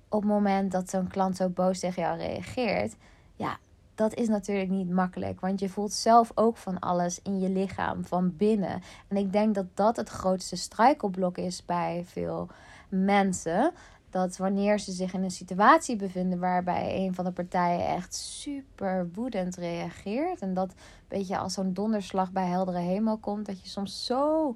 Op 0.09 0.21
het 0.21 0.31
moment 0.31 0.71
dat 0.71 0.89
zo'n 0.89 1.07
klant 1.07 1.35
zo 1.35 1.49
boos 1.49 1.79
tegen 1.79 2.01
jou 2.01 2.17
reageert. 2.17 2.95
Ja, 3.35 3.57
dat 3.97 4.13
is 4.13 4.27
natuurlijk 4.27 4.69
niet 4.69 4.89
makkelijk. 4.89 5.39
Want 5.39 5.59
je 5.59 5.69
voelt 5.69 5.93
zelf 5.93 6.31
ook 6.35 6.57
van 6.57 6.79
alles 6.79 7.19
in 7.21 7.39
je 7.39 7.49
lichaam, 7.49 8.05
van 8.05 8.35
binnen. 8.37 8.81
En 9.07 9.17
ik 9.17 9.31
denk 9.31 9.55
dat 9.55 9.65
dat 9.73 9.95
het 9.95 10.09
grootste 10.09 10.55
struikelblok 10.55 11.37
is 11.37 11.65
bij 11.65 12.03
veel 12.05 12.47
mensen. 12.89 13.71
Dat 14.09 14.37
wanneer 14.37 14.79
ze 14.79 14.91
zich 14.91 15.13
in 15.13 15.23
een 15.23 15.31
situatie 15.31 15.95
bevinden 15.95 16.39
waarbij 16.39 16.95
een 16.95 17.13
van 17.13 17.25
de 17.25 17.31
partijen 17.31 17.87
echt 17.87 18.15
super 18.15 19.09
woedend 19.13 19.55
reageert. 19.55 20.41
En 20.41 20.53
dat 20.53 20.69
een 20.69 20.77
beetje 21.07 21.37
als 21.37 21.53
zo'n 21.53 21.73
donderslag 21.73 22.31
bij 22.31 22.47
heldere 22.47 22.79
hemel 22.79 23.17
komt. 23.17 23.45
Dat 23.45 23.61
je 23.61 23.69
soms 23.69 24.05
zo 24.05 24.53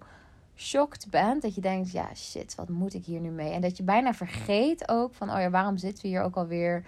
shocked 0.56 1.08
bent. 1.10 1.42
Dat 1.42 1.56
je 1.56 1.62
denkt, 1.62 1.92
ja 1.92 2.14
shit, 2.16 2.56
wat 2.56 2.70
moet 2.70 2.94
ik 2.94 3.06
hier 3.06 3.20
nu 3.20 3.30
mee? 3.30 3.52
En 3.52 3.62
dat 3.62 3.78
je 3.78 3.84
bijna 3.84 4.14
vergeet 4.14 4.90
ook 4.90 5.14
van, 5.14 5.30
oh 5.32 5.40
ja, 5.40 5.50
waarom 5.50 5.78
zitten 5.78 6.04
we 6.04 6.10
hier 6.10 6.22
ook 6.22 6.36
alweer 6.36 6.86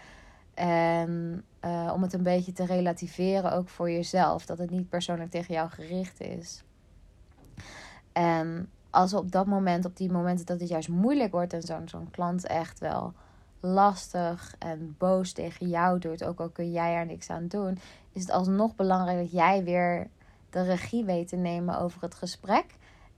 en 0.53 1.43
uh, 1.65 1.91
om 1.93 2.01
het 2.01 2.13
een 2.13 2.23
beetje 2.23 2.53
te 2.53 2.65
relativeren 2.65 3.51
ook 3.51 3.69
voor 3.69 3.91
jezelf. 3.91 4.45
Dat 4.45 4.57
het 4.57 4.69
niet 4.69 4.89
persoonlijk 4.89 5.31
tegen 5.31 5.53
jou 5.53 5.69
gericht 5.69 6.21
is. 6.21 6.63
En 8.11 8.69
als 8.89 9.13
op 9.13 9.31
dat 9.31 9.45
moment, 9.45 9.85
op 9.85 9.97
die 9.97 10.11
momenten 10.11 10.45
dat 10.45 10.59
het 10.59 10.69
juist 10.69 10.89
moeilijk 10.89 11.31
wordt 11.31 11.53
en 11.53 11.61
zo'n 11.61 11.87
zo'n 11.87 12.11
klant 12.11 12.47
echt 12.47 12.79
wel 12.79 13.13
lastig 13.59 14.55
en 14.59 14.95
boos 14.97 15.31
tegen 15.31 15.69
jou 15.69 15.99
doet, 15.99 16.23
ook 16.23 16.39
al 16.39 16.49
kun 16.49 16.71
jij 16.71 16.95
er 16.95 17.05
niks 17.05 17.29
aan 17.29 17.47
doen, 17.47 17.77
is 18.11 18.21
het 18.21 18.31
alsnog 18.31 18.75
belangrijk 18.75 19.17
dat 19.17 19.31
jij 19.31 19.63
weer 19.63 20.07
de 20.49 20.61
regie 20.61 21.03
weet 21.05 21.27
te 21.27 21.35
nemen 21.35 21.79
over 21.79 22.01
het 22.01 22.15
gesprek. 22.15 22.65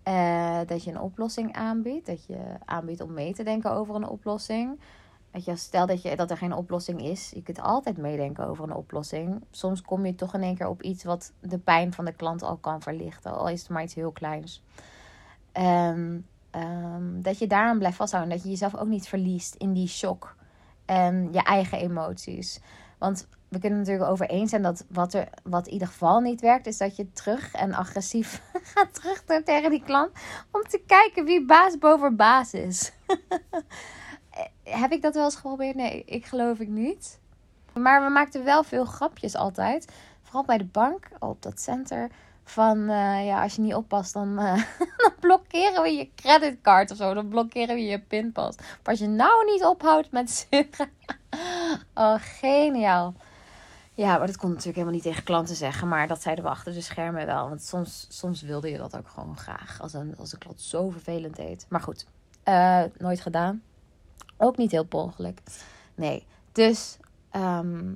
Uh, 0.08 0.60
dat 0.66 0.84
je 0.84 0.92
een 0.92 1.00
oplossing 1.00 1.54
aanbiedt. 1.54 2.06
Dat 2.06 2.26
je 2.26 2.38
aanbiedt 2.66 3.02
om 3.02 3.14
mee 3.14 3.34
te 3.34 3.44
denken 3.44 3.72
over 3.72 3.96
een 3.96 4.08
oplossing. 4.08 4.80
Stel 5.44 5.86
dat, 5.86 6.02
je, 6.02 6.16
dat 6.16 6.32
er 6.32 6.38
geen 6.38 6.54
oplossing 6.54 7.02
is. 7.02 7.32
Je 7.36 7.44
kunt 7.44 7.62
altijd 7.62 7.98
meedenken 7.98 8.48
over 8.48 8.64
een 8.64 8.76
oplossing. 8.76 9.44
Soms 9.52 9.82
kom 9.82 10.06
je 10.06 10.16
toch 10.16 10.34
in 10.34 10.42
één 10.42 10.56
keer 10.56 10.68
op 10.68 10.82
iets 10.82 11.04
wat 11.04 11.34
de 11.40 11.58
pijn 11.58 11.94
van 11.94 12.06
de 12.06 12.14
klant 12.14 12.44
al 12.44 12.58
kan 12.58 12.82
verlichten. 12.82 13.38
Al 13.38 13.50
is 13.50 13.62
het 13.62 13.70
maar 13.70 13.84
iets 13.84 13.96
heel 13.96 14.12
kleins. 14.12 14.64
En 15.52 16.26
um, 16.52 17.22
dat 17.22 17.40
je 17.40 17.48
daaraan 17.48 17.78
blijft 17.78 17.98
vasthouden. 17.98 18.34
Dat 18.34 18.44
je 18.44 18.50
jezelf 18.50 18.76
ook 18.76 18.88
niet 18.88 19.08
verliest 19.08 19.56
in 19.56 19.74
die 19.74 19.88
shock. 19.88 20.36
En 20.86 21.30
je 21.32 21.44
eigen 21.44 21.80
emoties. 21.80 22.62
Want 22.98 23.28
we 23.50 23.60
kunnen 23.60 23.80
natuurlijk 23.80 24.10
over 24.10 24.30
eens 24.30 24.50
zijn 24.50 24.62
dat 24.62 24.86
wat, 24.90 25.14
er, 25.14 25.30
wat 25.44 25.68
in 25.68 25.74
ieder 25.74 25.88
geval 25.88 26.20
niet 26.20 26.42
werkt, 26.42 26.68
is 26.68 26.78
dat 26.78 26.96
je 26.96 27.12
terug 27.12 27.54
en 27.54 27.74
agressief 27.74 28.42
gaat 28.74 28.94
terug 28.94 29.24
tegen 29.44 29.70
die 29.70 29.84
klant. 29.84 30.12
Om 30.52 30.62
te 30.62 30.84
kijken 30.88 31.26
wie 31.26 31.46
baas 31.46 31.78
boven 31.78 32.16
baas 32.16 32.54
is. 32.54 32.92
heb 34.64 34.92
ik 34.92 35.02
dat 35.02 35.14
wel 35.14 35.24
eens 35.24 35.36
geprobeerd? 35.36 35.76
Nee, 35.76 36.04
ik 36.06 36.26
geloof 36.26 36.60
ik 36.60 36.68
niet. 36.68 37.20
Maar 37.74 38.04
we 38.04 38.10
maakten 38.10 38.44
wel 38.44 38.64
veel 38.64 38.86
grapjes 38.86 39.36
altijd. 39.36 39.92
Vooral 40.22 40.46
bij 40.46 40.58
de 40.58 40.66
bank, 40.66 41.08
op 41.20 41.42
dat 41.42 41.60
center. 41.60 42.10
Van 42.44 42.78
uh, 42.78 43.26
ja, 43.26 43.44
als 43.44 43.56
je 43.56 43.62
niet 43.62 43.74
oppast, 43.74 44.14
dan, 44.14 44.40
uh, 44.40 44.54
dan 44.98 45.14
blokkeren 45.20 45.82
we 45.82 45.90
je 45.90 46.10
creditcard 46.16 46.92
of 46.92 46.98
zo. 46.98 47.14
Dan 47.14 47.28
blokkeren 47.28 47.76
we 47.76 47.82
je 47.82 48.00
pinpas. 48.00 48.56
Als 48.84 49.00
je 49.00 49.08
nou 49.08 49.46
niet 49.52 49.64
ophoudt 49.64 50.12
met 50.12 50.32
zeuren. 50.32 50.90
oh, 51.94 52.16
geniaal. 52.18 53.14
Ja, 53.94 54.18
maar 54.18 54.28
dat 54.28 54.38
kon 54.38 54.50
natuurlijk 54.50 54.76
helemaal 54.76 54.96
niet 54.96 55.06
tegen 55.06 55.24
klanten 55.24 55.56
zeggen. 55.56 55.88
Maar 55.88 56.08
dat 56.08 56.22
zeiden 56.22 56.44
we 56.44 56.50
achter 56.50 56.74
de 56.74 56.82
schermen 56.82 57.26
wel. 57.26 57.50
Want 57.50 57.64
soms, 57.64 58.06
soms 58.10 58.42
wilde 58.42 58.70
je 58.70 58.78
dat 58.78 58.98
ook 58.98 59.08
gewoon 59.08 59.38
graag. 59.38 59.82
Als 59.82 59.94
een, 59.94 60.16
als 60.18 60.34
een 60.34 60.40
klant 60.40 60.62
zo 60.62 60.90
vervelend 60.90 61.36
deed. 61.36 61.66
Maar 61.70 61.82
goed, 61.82 62.06
nooit 62.98 63.22
gedaan. 63.22 63.62
Ook 64.38 64.58
niet 64.58 64.72
heel 64.72 64.86
per 64.86 65.14
Nee. 65.96 66.26
Dus 66.52 66.98
ehm, 67.30 67.94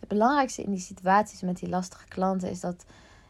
het 0.00 0.08
belangrijkste 0.08 0.62
in 0.62 0.70
die 0.70 0.80
situaties 0.80 1.40
met 1.40 1.58
die 1.58 1.68
lastige 1.68 2.08
klanten 2.08 2.50
is 2.50 2.60
dat 2.60 2.84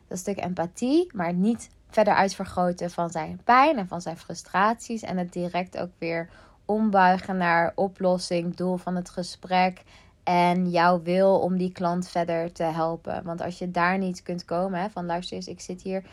dat 0.09 0.19
stuk 0.19 0.39
empathie, 0.39 1.11
maar 1.15 1.33
niet 1.33 1.71
verder 1.89 2.15
uitvergroten 2.15 2.91
van 2.91 3.11
zijn 3.11 3.41
pijn 3.45 3.79
en 3.79 3.89
van 3.89 4.01
zijn 4.01 4.17
frustraties. 4.17 5.03
En 5.03 5.17
het 5.17 5.33
direct 5.33 5.79
ook 5.79 5.91
weer 5.99 6.29
ombuigen 6.65 7.37
naar 7.37 7.73
oplossing, 7.75 8.57
doel 8.57 8.77
van 8.77 8.97
het 8.97 9.11
gesprek. 9.11 9.83
En 10.23 10.71
jouw 10.71 11.03
wil 11.03 11.39
om 11.39 11.57
die 11.57 11.73
klant 11.73 12.09
verder 12.09 12.53
te 12.53 12.63
helpen. 12.63 13.25
Want 13.25 13.41
als 13.41 13.59
je 13.59 13.71
daar 13.71 13.99
niet 13.99 14.23
kunt 14.23 14.45
komen, 14.45 14.81
hè, 14.81 14.91
van 14.91 15.07
luister 15.07 15.37
eens, 15.37 15.47
ik 15.47 15.61
zit 15.61 15.83
hier 15.83 16.05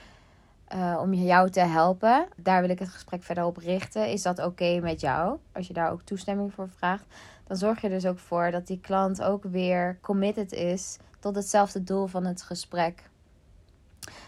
uh, 0.76 0.98
om 1.02 1.14
jou 1.14 1.50
te 1.50 1.60
helpen. 1.60 2.28
Daar 2.36 2.62
wil 2.62 2.70
ik 2.70 2.80
het 2.80 2.90
gesprek 2.90 3.24
verder 3.24 3.46
op 3.46 3.58
richten. 3.58 4.10
Is 4.10 4.22
dat 4.22 4.46
oké 4.46 4.80
met 4.80 5.02
jou? 5.02 5.38
Als 5.52 5.68
je 5.68 5.74
daar 5.74 5.92
ook 5.92 6.02
toestemming 6.02 6.54
voor 6.54 6.70
vraagt, 6.70 7.06
dan 7.48 7.58
zorg 7.58 7.82
je 7.82 7.90
dus 7.90 8.06
ook 8.06 8.20
voor 8.20 8.52
dat 8.52 8.68
die 8.68 8.80
klant 8.80 9.22
ook 9.22 9.44
weer 9.44 9.98
committed 10.02 10.52
is 10.52 10.98
tot 11.20 11.36
hetzelfde 11.36 11.84
doel 11.84 12.08
van 12.08 12.26
het 12.26 12.42
gesprek. 12.42 13.10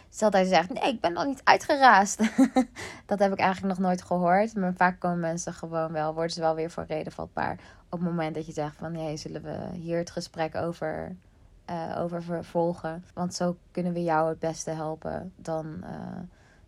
Stel 0.10 0.30
dat 0.30 0.41
je 0.41 0.47
zegt, 0.47 0.73
nee, 0.73 0.93
ik 0.93 1.02
ben 1.02 1.13
nog 1.13 1.25
niet 1.25 1.41
uitgeraasd. 1.43 2.17
dat 3.06 3.19
heb 3.19 3.32
ik 3.32 3.39
eigenlijk 3.39 3.78
nog 3.78 3.88
nooit 3.88 4.02
gehoord. 4.02 4.56
Maar 4.56 4.73
vaak 4.73 4.99
komen 4.99 5.19
mensen 5.19 5.54
gewoon 5.54 5.91
wel, 5.91 6.13
worden 6.13 6.32
ze 6.32 6.39
wel 6.39 6.56
weer 6.56 6.71
voor 6.71 6.86
reden 6.88 7.12
vatbaar. 7.12 7.60
Op 7.89 7.99
het 7.99 8.10
moment 8.10 8.36
dat 8.36 8.45
je 8.45 8.52
zegt 8.52 8.75
van, 8.75 8.91
nee, 8.91 9.17
zullen 9.17 9.41
we 9.41 9.58
hier 9.73 9.97
het 9.97 10.12
gesprek 10.12 10.56
over, 10.56 11.15
uh, 11.69 12.01
over 12.01 12.23
vervolgen. 12.23 13.03
Want 13.13 13.34
zo 13.34 13.58
kunnen 13.71 13.93
we 13.93 14.03
jou 14.03 14.29
het 14.29 14.39
beste 14.39 14.71
helpen. 14.71 15.34
Dan 15.36 15.65
uh, 15.84 15.89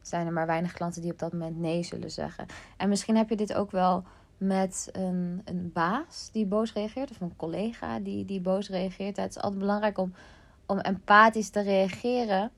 zijn 0.01 0.27
er 0.27 0.33
maar 0.33 0.45
weinig 0.45 0.73
klanten 0.73 1.01
die 1.01 1.11
op 1.11 1.19
dat 1.19 1.31
moment 1.31 1.59
nee 1.59 1.83
zullen 1.83 2.11
zeggen. 2.11 2.45
En 2.77 2.89
misschien 2.89 3.17
heb 3.17 3.29
je 3.29 3.35
dit 3.35 3.53
ook 3.53 3.71
wel 3.71 4.03
met 4.37 4.89
een, 4.91 5.41
een 5.45 5.71
baas 5.73 6.29
die 6.31 6.45
boos 6.45 6.73
reageert. 6.73 7.11
Of 7.11 7.21
een 7.21 7.35
collega 7.35 7.99
die, 7.99 8.25
die 8.25 8.41
boos 8.41 8.69
reageert. 8.69 9.17
Het 9.17 9.35
is 9.35 9.41
altijd 9.41 9.59
belangrijk 9.59 9.97
om, 9.97 10.13
om 10.65 10.79
empathisch 10.79 11.49
te 11.49 11.61
reageren 11.61 12.51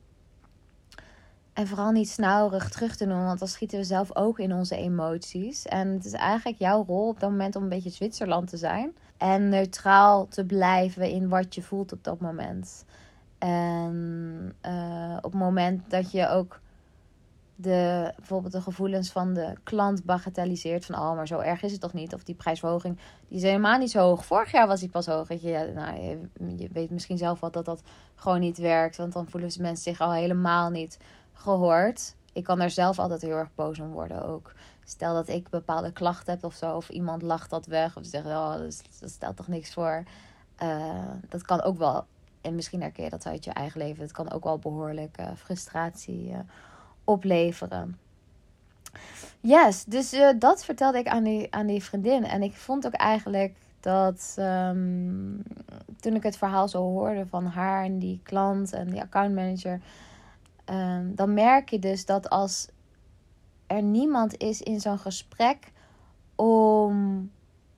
en 1.54 1.66
vooral 1.66 1.90
niet 1.90 2.08
snauwig 2.08 2.70
terug 2.70 2.96
te 2.96 3.06
doen, 3.06 3.24
want 3.24 3.38
dan 3.38 3.48
schieten 3.48 3.78
we 3.78 3.84
zelf 3.84 4.16
ook 4.16 4.38
in 4.38 4.52
onze 4.52 4.76
emoties. 4.76 5.66
En 5.66 5.88
het 5.88 6.04
is 6.04 6.12
eigenlijk 6.12 6.58
jouw 6.58 6.84
rol 6.84 7.08
op 7.08 7.20
dat 7.20 7.30
moment 7.30 7.56
om 7.56 7.62
een 7.62 7.68
beetje 7.68 7.90
Zwitserland 7.90 8.48
te 8.48 8.56
zijn. 8.56 8.94
En 9.16 9.48
neutraal 9.48 10.28
te 10.28 10.44
blijven 10.44 11.08
in 11.10 11.28
wat 11.28 11.54
je 11.54 11.62
voelt 11.62 11.92
op 11.92 12.04
dat 12.04 12.20
moment. 12.20 12.84
En 13.38 14.54
uh, 14.66 15.16
op 15.16 15.32
het 15.32 15.40
moment 15.40 15.90
dat 15.90 16.10
je 16.10 16.28
ook 16.28 16.60
de, 17.56 18.12
bijvoorbeeld 18.16 18.52
de 18.52 18.60
gevoelens 18.60 19.10
van 19.10 19.34
de 19.34 19.52
klant 19.62 20.04
bagatelliseert. 20.04 20.84
Van, 20.84 20.94
oh, 20.94 21.14
maar 21.14 21.26
zo 21.26 21.38
erg 21.38 21.62
is 21.62 21.72
het 21.72 21.80
toch 21.80 21.92
niet? 21.92 22.14
Of 22.14 22.24
die 22.24 22.34
prijsverhoging, 22.34 22.98
die 23.28 23.36
is 23.36 23.42
helemaal 23.42 23.78
niet 23.78 23.90
zo 23.90 24.00
hoog. 24.00 24.24
Vorig 24.24 24.52
jaar 24.52 24.66
was 24.66 24.80
die 24.80 24.88
pas 24.88 25.06
hoog. 25.06 25.28
Je, 25.28 25.72
nou, 25.74 26.00
je, 26.00 26.28
je 26.56 26.68
weet 26.72 26.90
misschien 26.90 27.18
zelf 27.18 27.40
wel 27.40 27.50
dat 27.50 27.64
dat 27.64 27.82
gewoon 28.14 28.40
niet 28.40 28.58
werkt. 28.58 28.96
Want 28.96 29.12
dan 29.12 29.28
voelen 29.28 29.50
mensen 29.58 29.92
zich 29.92 30.00
al 30.00 30.12
helemaal 30.12 30.70
niet 30.70 30.98
gehoord. 31.34 32.14
Ik 32.32 32.44
kan 32.44 32.60
er 32.60 32.70
zelf 32.70 32.98
altijd 32.98 33.22
heel 33.22 33.36
erg 33.36 33.54
boos 33.54 33.78
om 33.78 33.90
worden 33.90 34.24
ook. 34.26 34.52
Stel 34.84 35.14
dat 35.14 35.28
ik 35.28 35.48
bepaalde 35.48 35.92
klachten 35.92 36.32
heb 36.32 36.44
of 36.44 36.54
zo, 36.54 36.76
of 36.76 36.88
iemand 36.88 37.22
lacht 37.22 37.50
dat 37.50 37.66
weg, 37.66 37.96
of 37.96 38.04
zegt, 38.06 38.26
oh, 38.26 38.52
dat, 38.58 38.82
stelt 39.10 39.36
toch 39.36 39.48
niks 39.48 39.72
voor. 39.72 40.04
Uh, 40.62 41.10
dat 41.28 41.42
kan 41.42 41.62
ook 41.62 41.78
wel, 41.78 42.04
en 42.40 42.54
misschien 42.54 42.80
herken 42.80 43.04
je 43.04 43.10
dat 43.10 43.26
uit 43.26 43.44
je 43.44 43.50
eigen 43.50 43.80
leven, 43.80 44.02
het 44.02 44.12
kan 44.12 44.30
ook 44.30 44.44
wel 44.44 44.58
behoorlijk 44.58 45.20
uh, 45.20 45.26
frustratie 45.36 46.30
uh, 46.30 46.38
opleveren. 47.04 47.98
Yes, 49.40 49.84
dus 49.84 50.16
dat 50.38 50.64
vertelde 50.64 50.98
ik 50.98 51.08
aan 51.08 51.24
die, 51.24 51.54
aan 51.54 51.66
die 51.66 51.82
vriendin. 51.82 52.24
En 52.24 52.42
ik 52.42 52.56
vond 52.56 52.86
ook 52.86 52.92
eigenlijk 52.92 53.56
dat 53.80 54.36
um, 54.38 55.42
toen 56.00 56.14
ik 56.14 56.22
het 56.22 56.36
verhaal 56.36 56.68
zo 56.68 56.82
hoorde 56.82 57.26
van 57.26 57.46
haar 57.46 57.84
en 57.84 57.98
die 57.98 58.20
klant 58.22 58.72
en 58.72 58.90
die 58.90 59.00
accountmanager 59.00 59.80
Ehm, 60.64 61.14
dan 61.14 61.34
merk 61.34 61.68
je 61.68 61.78
dus 61.78 62.06
dat 62.06 62.30
als 62.30 62.68
er 63.66 63.82
niemand 63.82 64.36
is 64.36 64.62
in 64.62 64.80
zo'n 64.80 64.98
gesprek 64.98 65.72
om 66.34 67.30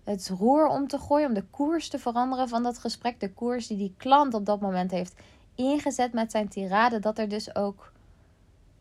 het 0.05 0.29
roer 0.29 0.66
om 0.66 0.88
te 0.88 0.99
gooien, 0.99 1.29
om 1.29 1.35
de 1.35 1.46
koers 1.51 1.88
te 1.88 1.99
veranderen 1.99 2.49
van 2.49 2.62
dat 2.62 2.79
gesprek, 2.79 3.20
de 3.20 3.33
koers 3.33 3.66
die 3.66 3.77
die 3.77 3.94
klant 3.96 4.35
op 4.35 4.46
dat 4.46 4.61
moment 4.61 4.90
heeft 4.90 5.14
ingezet 5.55 6.12
met 6.12 6.31
zijn 6.31 6.49
tirade, 6.49 6.99
dat 6.99 7.18
er 7.18 7.29
dus 7.29 7.55
ook 7.55 7.92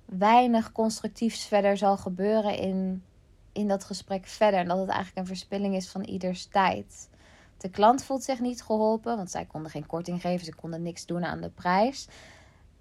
weinig 0.06 0.72
constructiefs 0.72 1.46
verder 1.46 1.78
zal 1.78 1.98
gebeuren 1.98 2.58
in, 2.58 3.04
in 3.52 3.68
dat 3.68 3.84
gesprek 3.84 4.26
verder. 4.26 4.60
En 4.60 4.68
dat 4.68 4.78
het 4.78 4.90
eigenlijk 4.90 5.18
een 5.18 5.36
verspilling 5.36 5.76
is 5.76 5.90
van 5.90 6.04
ieders 6.04 6.46
tijd. 6.46 7.10
De 7.58 7.70
klant 7.70 8.04
voelt 8.04 8.24
zich 8.24 8.40
niet 8.40 8.64
geholpen, 8.64 9.18
want 9.18 9.32
zij 9.32 9.46
konden 9.46 9.72
geen 9.72 9.86
korting 9.86 10.22
geven, 10.22 10.46
ze 10.46 10.56
konden 10.56 10.82
niks 10.82 11.06
doen 11.06 11.26
aan 11.26 11.42
de 11.42 11.50
prijs. 11.50 12.08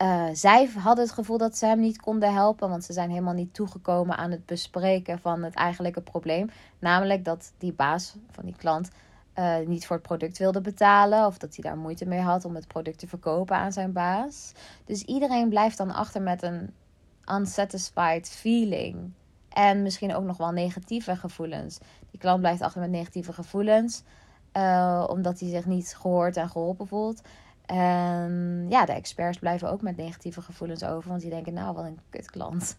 Uh, 0.04 0.24
zij 0.32 0.66
hadden 0.66 1.04
het 1.04 1.14
gevoel 1.14 1.38
dat 1.38 1.56
ze 1.56 1.66
hem 1.66 1.80
niet 1.80 2.00
konden 2.00 2.32
helpen, 2.32 2.68
want 2.68 2.84
ze 2.84 2.92
zijn 2.92 3.10
helemaal 3.10 3.34
niet 3.34 3.54
toegekomen 3.54 4.16
aan 4.16 4.30
het 4.30 4.46
bespreken 4.46 5.18
van 5.18 5.42
het 5.42 5.54
eigenlijke 5.54 6.00
probleem. 6.00 6.50
Namelijk 6.78 7.24
dat 7.24 7.52
die 7.58 7.72
baas 7.72 8.16
van 8.30 8.44
die 8.44 8.56
klant 8.56 8.90
uh, 9.38 9.56
niet 9.66 9.86
voor 9.86 9.96
het 9.96 10.06
product 10.06 10.38
wilde 10.38 10.60
betalen, 10.60 11.26
of 11.26 11.38
dat 11.38 11.56
hij 11.56 11.70
daar 11.70 11.78
moeite 11.78 12.06
mee 12.06 12.20
had 12.20 12.44
om 12.44 12.54
het 12.54 12.66
product 12.66 12.98
te 12.98 13.06
verkopen 13.06 13.56
aan 13.56 13.72
zijn 13.72 13.92
baas. 13.92 14.52
Dus 14.84 15.02
iedereen 15.02 15.48
blijft 15.48 15.76
dan 15.76 15.90
achter 15.90 16.22
met 16.22 16.42
een 16.42 16.74
unsatisfied 17.26 18.28
feeling. 18.28 19.12
En 19.48 19.82
misschien 19.82 20.14
ook 20.14 20.24
nog 20.24 20.36
wel 20.36 20.50
negatieve 20.50 21.16
gevoelens. 21.16 21.78
Die 22.10 22.20
klant 22.20 22.40
blijft 22.40 22.62
achter 22.62 22.80
met 22.80 22.90
negatieve 22.90 23.32
gevoelens, 23.32 24.02
uh, 24.56 25.04
omdat 25.08 25.40
hij 25.40 25.48
zich 25.48 25.66
niet 25.66 25.96
gehoord 25.96 26.36
en 26.36 26.48
geholpen 26.48 26.86
voelt. 26.86 27.22
En 27.66 28.66
ja, 28.68 28.85
de 28.85 28.92
experts 28.92 29.38
blijven 29.38 29.70
ook 29.70 29.83
met 29.83 29.96
negatieve 29.96 30.42
gevoelens 30.42 30.85
over. 30.85 31.09
Want 31.09 31.20
die 31.20 31.31
denken, 31.31 31.53
nou, 31.53 31.74
wat 31.74 31.85
een 31.85 32.00
kut 32.11 32.31
klant. 32.31 32.79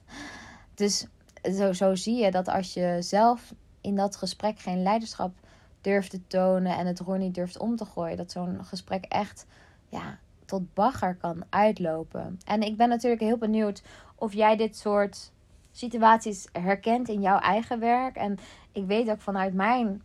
Dus 0.73 1.07
zo, 1.53 1.73
zo 1.73 1.95
zie 1.95 2.15
je 2.15 2.31
dat 2.31 2.47
als 2.47 2.73
je 2.73 2.97
zelf 2.99 3.53
in 3.81 3.95
dat 3.95 4.15
gesprek 4.15 4.59
geen 4.59 4.83
leiderschap 4.83 5.33
durft 5.81 6.09
te 6.09 6.27
tonen 6.27 6.77
en 6.77 6.87
het 6.87 6.99
roer 6.99 7.17
niet 7.17 7.35
durft 7.35 7.57
om 7.57 7.75
te 7.75 7.85
gooien, 7.85 8.17
dat 8.17 8.31
zo'n 8.31 8.65
gesprek 8.65 9.05
echt 9.05 9.45
ja, 9.89 10.19
tot 10.45 10.73
bagger 10.73 11.15
kan 11.15 11.43
uitlopen. 11.49 12.39
En 12.45 12.61
ik 12.61 12.77
ben 12.77 12.89
natuurlijk 12.89 13.21
heel 13.21 13.37
benieuwd 13.37 13.83
of 14.15 14.33
jij 14.33 14.55
dit 14.55 14.77
soort 14.77 15.31
situaties 15.71 16.47
herkent 16.51 17.09
in 17.09 17.21
jouw 17.21 17.39
eigen 17.39 17.79
werk. 17.79 18.15
En 18.15 18.37
ik 18.71 18.85
weet 18.85 19.09
ook 19.09 19.21
vanuit 19.21 19.53
mijn 19.53 20.01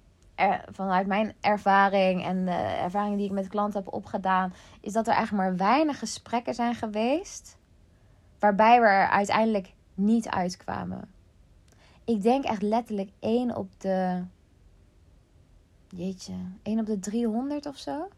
vanuit 0.72 1.07
mijn 1.07 1.35
ervaring 1.40 2.24
en 2.24 2.44
de 2.44 2.50
ervaringen 2.83 3.18
die 3.18 3.26
ik 3.26 3.33
met 3.33 3.48
klanten 3.48 3.83
heb 3.83 3.92
opgedaan, 3.92 4.53
is 4.81 4.92
dat 4.92 5.07
er 5.07 5.14
eigenlijk 5.14 5.48
maar 5.48 5.57
weinig 5.57 5.98
gesprekken 5.98 6.55
zijn 6.55 6.74
geweest 6.74 7.59
waarbij 8.40 8.81
we 8.81 8.87
er 8.87 9.09
uiteindelijk 9.09 9.74
niet 9.94 10.29
uitkwamen. 10.29 11.09
Ik 12.05 12.22
denk 12.22 12.44
echt 12.44 12.62
letterlijk 12.62 13.11
één 13.18 13.57
op 13.57 13.81
de. 13.81 14.24
Jeetje, 15.88 16.35
één 16.62 16.79
op 16.79 16.87
de 16.87 16.98
300 16.98 17.66
of 17.66 17.76
zo. 17.76 18.09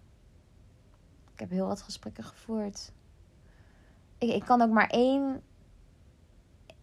Ik 1.32 1.40
heb 1.40 1.50
heel 1.50 1.66
wat 1.66 1.82
gesprekken 1.82 2.24
gevoerd. 2.24 2.92
Ik, 4.18 4.30
ik 4.30 4.44
kan 4.44 4.62
ook 4.62 4.70
maar 4.70 4.86
één, 4.86 5.42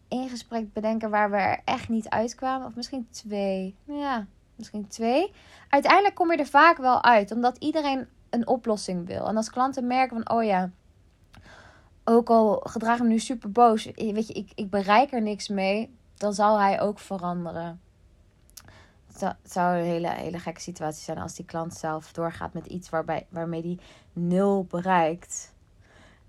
één 0.07 0.29
gesprek 0.29 0.73
bedenken 0.73 1.09
waar 1.09 1.31
we 1.31 1.37
er 1.37 1.61
echt 1.65 1.89
niet 1.89 2.09
uitkwamen. 2.09 2.67
Of 2.67 2.75
misschien 2.75 3.07
twee. 3.09 3.75
Ja, 3.83 4.27
misschien 4.59 4.87
twee. 4.87 5.31
Uiteindelijk 5.69 6.15
kom 6.15 6.31
je 6.31 6.37
er 6.37 6.45
vaak 6.45 6.77
wel 6.77 7.03
uit, 7.03 7.31
omdat 7.31 7.57
iedereen 7.57 8.07
een 8.29 8.47
oplossing 8.47 9.07
wil. 9.07 9.27
En 9.27 9.37
als 9.37 9.49
klanten 9.49 9.87
merken 9.87 10.23
van, 10.23 10.37
oh 10.37 10.43
ja, 10.43 10.71
ook 12.03 12.29
al 12.29 12.61
gedraag 12.63 12.97
ik 12.97 13.03
me 13.03 13.07
nu 13.07 13.19
super 13.19 13.51
boos, 13.51 13.85
weet 13.85 14.27
je, 14.27 14.33
ik, 14.33 14.51
ik 14.55 14.69
bereik 14.69 15.13
er 15.13 15.21
niks 15.21 15.47
mee, 15.47 15.95
dan 16.17 16.33
zal 16.33 16.59
hij 16.59 16.81
ook 16.81 16.99
veranderen. 16.99 17.81
Het 19.13 19.35
zou 19.43 19.77
een 19.77 19.83
hele, 19.83 20.09
hele 20.09 20.39
gekke 20.39 20.61
situatie 20.61 21.03
zijn 21.03 21.17
als 21.17 21.33
die 21.33 21.45
klant 21.45 21.73
zelf 21.73 22.11
doorgaat 22.11 22.53
met 22.53 22.65
iets 22.65 22.89
waarbij, 22.89 23.27
waarmee 23.29 23.61
die 23.61 23.79
nul 24.13 24.65
bereikt. 24.65 25.53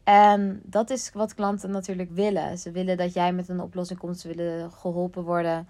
En 0.05 0.61
dat 0.65 0.91
is 0.91 1.13
wat 1.13 1.35
klanten 1.35 1.71
natuurlijk 1.71 2.11
willen. 2.11 2.59
Ze 2.59 2.71
willen 2.71 2.97
dat 2.97 3.13
jij 3.13 3.33
met 3.33 3.49
een 3.49 3.61
oplossing 3.61 3.99
komt. 3.99 4.19
Ze 4.19 4.29
willen 4.29 4.73
geholpen 4.73 5.23
worden. 5.23 5.69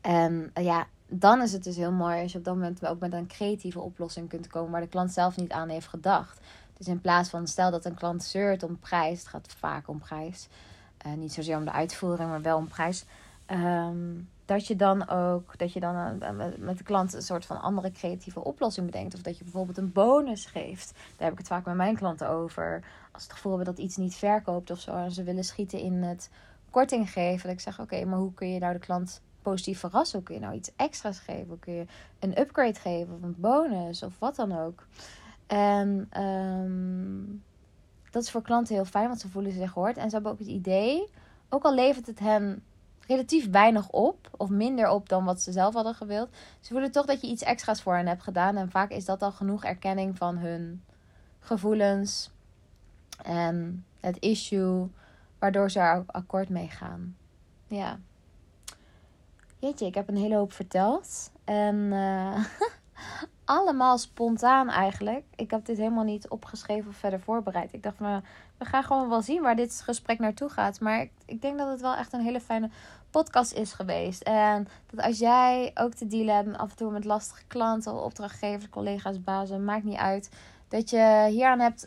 En 0.00 0.50
ja, 0.54 0.86
dan 1.08 1.42
is 1.42 1.52
het 1.52 1.64
dus 1.64 1.76
heel 1.76 1.92
mooi 1.92 2.22
als 2.22 2.32
je 2.32 2.38
op 2.38 2.44
dat 2.44 2.54
moment 2.54 2.86
ook 2.86 2.98
met 2.98 3.12
een 3.12 3.26
creatieve 3.26 3.80
oplossing 3.80 4.28
kunt 4.28 4.46
komen 4.46 4.70
waar 4.70 4.80
de 4.80 4.88
klant 4.88 5.12
zelf 5.12 5.36
niet 5.36 5.52
aan 5.52 5.68
heeft 5.68 5.86
gedacht. 5.86 6.40
Dus 6.76 6.86
in 6.86 7.00
plaats 7.00 7.28
van, 7.28 7.46
stel 7.46 7.70
dat 7.70 7.84
een 7.84 7.94
klant 7.94 8.24
zeurt 8.24 8.62
om 8.62 8.78
prijs, 8.78 9.18
het 9.18 9.28
gaat 9.28 9.54
vaak 9.58 9.88
om 9.88 9.98
prijs, 9.98 10.48
uh, 11.06 11.12
niet 11.12 11.32
zozeer 11.32 11.56
om 11.56 11.64
de 11.64 11.72
uitvoering, 11.72 12.28
maar 12.28 12.42
wel 12.42 12.56
om 12.56 12.68
prijs. 12.68 13.04
Um, 13.50 14.28
dat 14.44 14.66
je 14.66 14.76
dan 14.76 15.08
ook, 15.08 15.58
dat 15.58 15.72
je 15.72 15.80
dan 15.80 16.22
uh, 16.22 16.44
met 16.58 16.78
de 16.78 16.84
klant 16.84 17.12
een 17.12 17.22
soort 17.22 17.46
van 17.46 17.60
andere 17.60 17.90
creatieve 17.90 18.44
oplossing 18.44 18.86
bedenkt. 18.86 19.14
Of 19.14 19.20
dat 19.20 19.38
je 19.38 19.44
bijvoorbeeld 19.44 19.78
een 19.78 19.92
bonus 19.92 20.46
geeft. 20.46 20.92
Daar 20.92 21.28
heb 21.28 21.32
ik 21.32 21.38
het 21.38 21.46
vaak 21.46 21.64
met 21.64 21.74
mijn 21.74 21.96
klanten 21.96 22.28
over. 22.28 22.82
Als 23.12 23.22
het 23.22 23.32
gevoel 23.32 23.56
hebben 23.56 23.74
dat 23.74 23.84
iets 23.84 23.96
niet 23.96 24.14
verkoopt 24.14 24.70
of 24.70 24.80
zo. 24.80 24.96
En 24.96 25.10
ze 25.10 25.22
willen 25.22 25.44
schieten 25.44 25.78
in 25.78 26.02
het 26.02 26.30
korting 26.70 27.10
geven. 27.10 27.42
Dat 27.42 27.56
ik 27.56 27.60
zeg, 27.60 27.80
oké, 27.80 28.04
maar 28.04 28.18
hoe 28.18 28.34
kun 28.34 28.52
je 28.52 28.58
nou 28.58 28.72
de 28.72 28.78
klant 28.78 29.20
positief 29.48 29.78
verrassen? 29.78 30.18
Hoe 30.18 30.26
kun 30.26 30.34
je 30.34 30.40
nou 30.40 30.54
iets 30.54 30.70
extra's 30.76 31.18
geven? 31.18 31.58
Kun 31.58 31.72
je 31.72 31.86
een 32.18 32.38
upgrade 32.40 32.78
geven 32.78 33.14
of 33.14 33.22
een 33.22 33.34
bonus 33.38 34.02
of 34.02 34.18
wat 34.18 34.36
dan 34.36 34.58
ook? 34.58 34.86
En 35.46 36.10
um, 36.22 37.42
dat 38.10 38.22
is 38.22 38.30
voor 38.30 38.42
klanten 38.42 38.74
heel 38.74 38.84
fijn, 38.84 39.08
want 39.08 39.20
ze 39.20 39.28
voelen 39.28 39.52
zich 39.52 39.72
gehoord. 39.72 39.96
En 39.96 40.08
ze 40.08 40.14
hebben 40.14 40.32
ook 40.32 40.38
het 40.38 40.48
idee, 40.48 41.08
ook 41.48 41.62
al 41.62 41.74
levert 41.74 42.06
het 42.06 42.18
hen 42.18 42.62
relatief 43.06 43.50
weinig 43.50 43.88
op, 43.90 44.30
of 44.36 44.48
minder 44.48 44.88
op 44.88 45.08
dan 45.08 45.24
wat 45.24 45.40
ze 45.40 45.52
zelf 45.52 45.74
hadden 45.74 45.94
gewild, 45.94 46.28
ze 46.60 46.72
voelen 46.72 46.92
toch 46.92 47.06
dat 47.06 47.20
je 47.20 47.26
iets 47.26 47.42
extra's 47.42 47.82
voor 47.82 47.94
hen 47.96 48.06
hebt 48.06 48.22
gedaan. 48.22 48.56
En 48.56 48.70
vaak 48.70 48.90
is 48.90 49.04
dat 49.04 49.22
al 49.22 49.32
genoeg 49.32 49.64
erkenning 49.64 50.16
van 50.16 50.36
hun 50.38 50.82
gevoelens 51.40 52.30
en 53.22 53.84
het 54.00 54.18
issue, 54.18 54.88
waardoor 55.38 55.70
ze 55.70 55.80
er 55.80 56.04
akkoord 56.06 56.48
mee 56.48 56.68
gaan. 56.68 57.16
Ja. 57.66 57.98
Jeetje, 59.60 59.86
ik 59.86 59.94
heb 59.94 60.08
een 60.08 60.16
hele 60.16 60.36
hoop 60.36 60.52
verteld. 60.52 61.30
En 61.44 61.76
uh, 61.76 62.44
allemaal 63.44 63.98
spontaan 63.98 64.68
eigenlijk. 64.68 65.24
Ik 65.36 65.50
heb 65.50 65.64
dit 65.64 65.76
helemaal 65.76 66.04
niet 66.04 66.28
opgeschreven 66.28 66.90
of 66.90 66.96
verder 66.96 67.20
voorbereid. 67.20 67.72
Ik 67.72 67.82
dacht, 67.82 67.96
van, 67.96 68.24
we 68.58 68.64
gaan 68.64 68.82
gewoon 68.82 69.08
wel 69.08 69.22
zien 69.22 69.42
waar 69.42 69.56
dit 69.56 69.80
gesprek 69.84 70.18
naartoe 70.18 70.48
gaat. 70.48 70.80
Maar 70.80 71.00
ik, 71.00 71.10
ik 71.24 71.42
denk 71.42 71.58
dat 71.58 71.68
het 71.70 71.80
wel 71.80 71.94
echt 71.94 72.12
een 72.12 72.20
hele 72.20 72.40
fijne 72.40 72.70
podcast 73.10 73.52
is 73.52 73.72
geweest. 73.72 74.22
En 74.22 74.68
dat 74.90 75.04
als 75.04 75.18
jij 75.18 75.70
ook 75.74 75.94
te 75.94 76.06
dealen 76.06 76.34
hebt 76.34 76.58
af 76.58 76.70
en 76.70 76.76
toe 76.76 76.90
met 76.90 77.04
lastige 77.04 77.44
klanten, 77.46 78.04
opdrachtgevers, 78.04 78.68
collega's, 78.70 79.22
bazen, 79.22 79.64
maakt 79.64 79.84
niet 79.84 79.98
uit. 79.98 80.30
Dat 80.68 80.90
je 80.90 81.26
hier, 81.30 81.46
aan 81.46 81.60
hebt, 81.60 81.86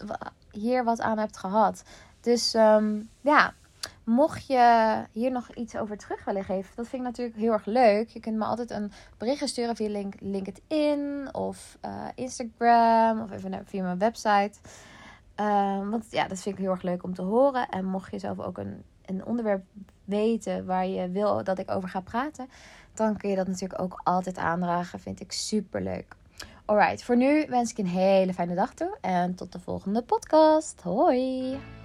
hier 0.52 0.84
wat 0.84 1.02
aan 1.02 1.18
hebt 1.18 1.38
gehad. 1.38 1.84
Dus 2.22 2.54
ehm, 2.54 3.02
ja, 3.22 3.54
mocht 4.04 4.48
je 4.48 4.96
hier 5.12 5.32
nog 5.32 5.50
iets 5.54 5.76
over 5.76 5.98
terug 5.98 6.26
willen 6.26 6.44
geven, 6.44 6.76
dat 6.76 6.88
vind 6.88 7.02
ik 7.02 7.08
natuurlijk 7.08 7.38
heel 7.38 7.52
erg 7.52 7.66
leuk. 7.66 8.10
Je 8.10 8.20
kunt 8.20 8.38
me 8.38 8.46
altijd 8.46 8.72
een 8.72 8.92
berichtje 9.18 9.48
sturen 9.48 9.76
via 9.76 9.90
link, 9.90 10.14
LinkedIn 10.20 11.30
of 11.32 11.78
uh, 11.86 12.06
Instagram 12.16 13.22
of 13.22 13.32
even 13.32 13.66
via 13.66 13.84
mijn 13.84 13.98
website. 13.98 14.54
Ehm, 15.36 15.90
want 15.90 16.06
ja, 16.10 16.28
dat 16.28 16.42
vind 16.42 16.56
ik 16.56 16.62
heel 16.62 16.72
erg 16.72 16.82
leuk 16.82 17.04
om 17.04 17.14
te 17.14 17.22
horen. 17.22 17.70
En 17.70 17.86
mocht 17.86 18.12
je 18.12 18.20
zelf 18.20 18.40
ook 18.40 18.58
een, 18.58 18.84
een 19.06 19.26
onderwerp 19.26 19.64
weten 20.06 20.66
waar 20.66 20.88
je 20.88 21.10
wil 21.10 21.44
dat 21.44 21.60
ik 21.60 21.72
over 21.72 21.90
ga 21.90 22.00
praten, 22.00 22.50
dan 22.94 23.18
kun 23.18 23.30
je 23.30 23.36
dat 23.36 23.48
natuurlijk 23.48 23.82
ook 23.82 24.02
altijd 24.04 24.38
aandragen. 24.38 25.00
Vind 25.00 25.20
ik 25.20 25.32
super 25.32 25.82
leuk. 25.82 26.16
Alright, 26.66 27.04
voor 27.04 27.18
nu 27.18 27.46
wens 27.50 27.72
ik 27.72 27.78
een 27.78 27.88
hele 27.88 28.34
fijne 28.34 28.56
dag 28.56 28.74
toe 28.74 28.98
en 29.02 29.36
tot 29.36 29.52
de 29.52 29.60
volgende 29.60 30.02
podcast. 30.02 30.82
Hoi! 30.82 31.81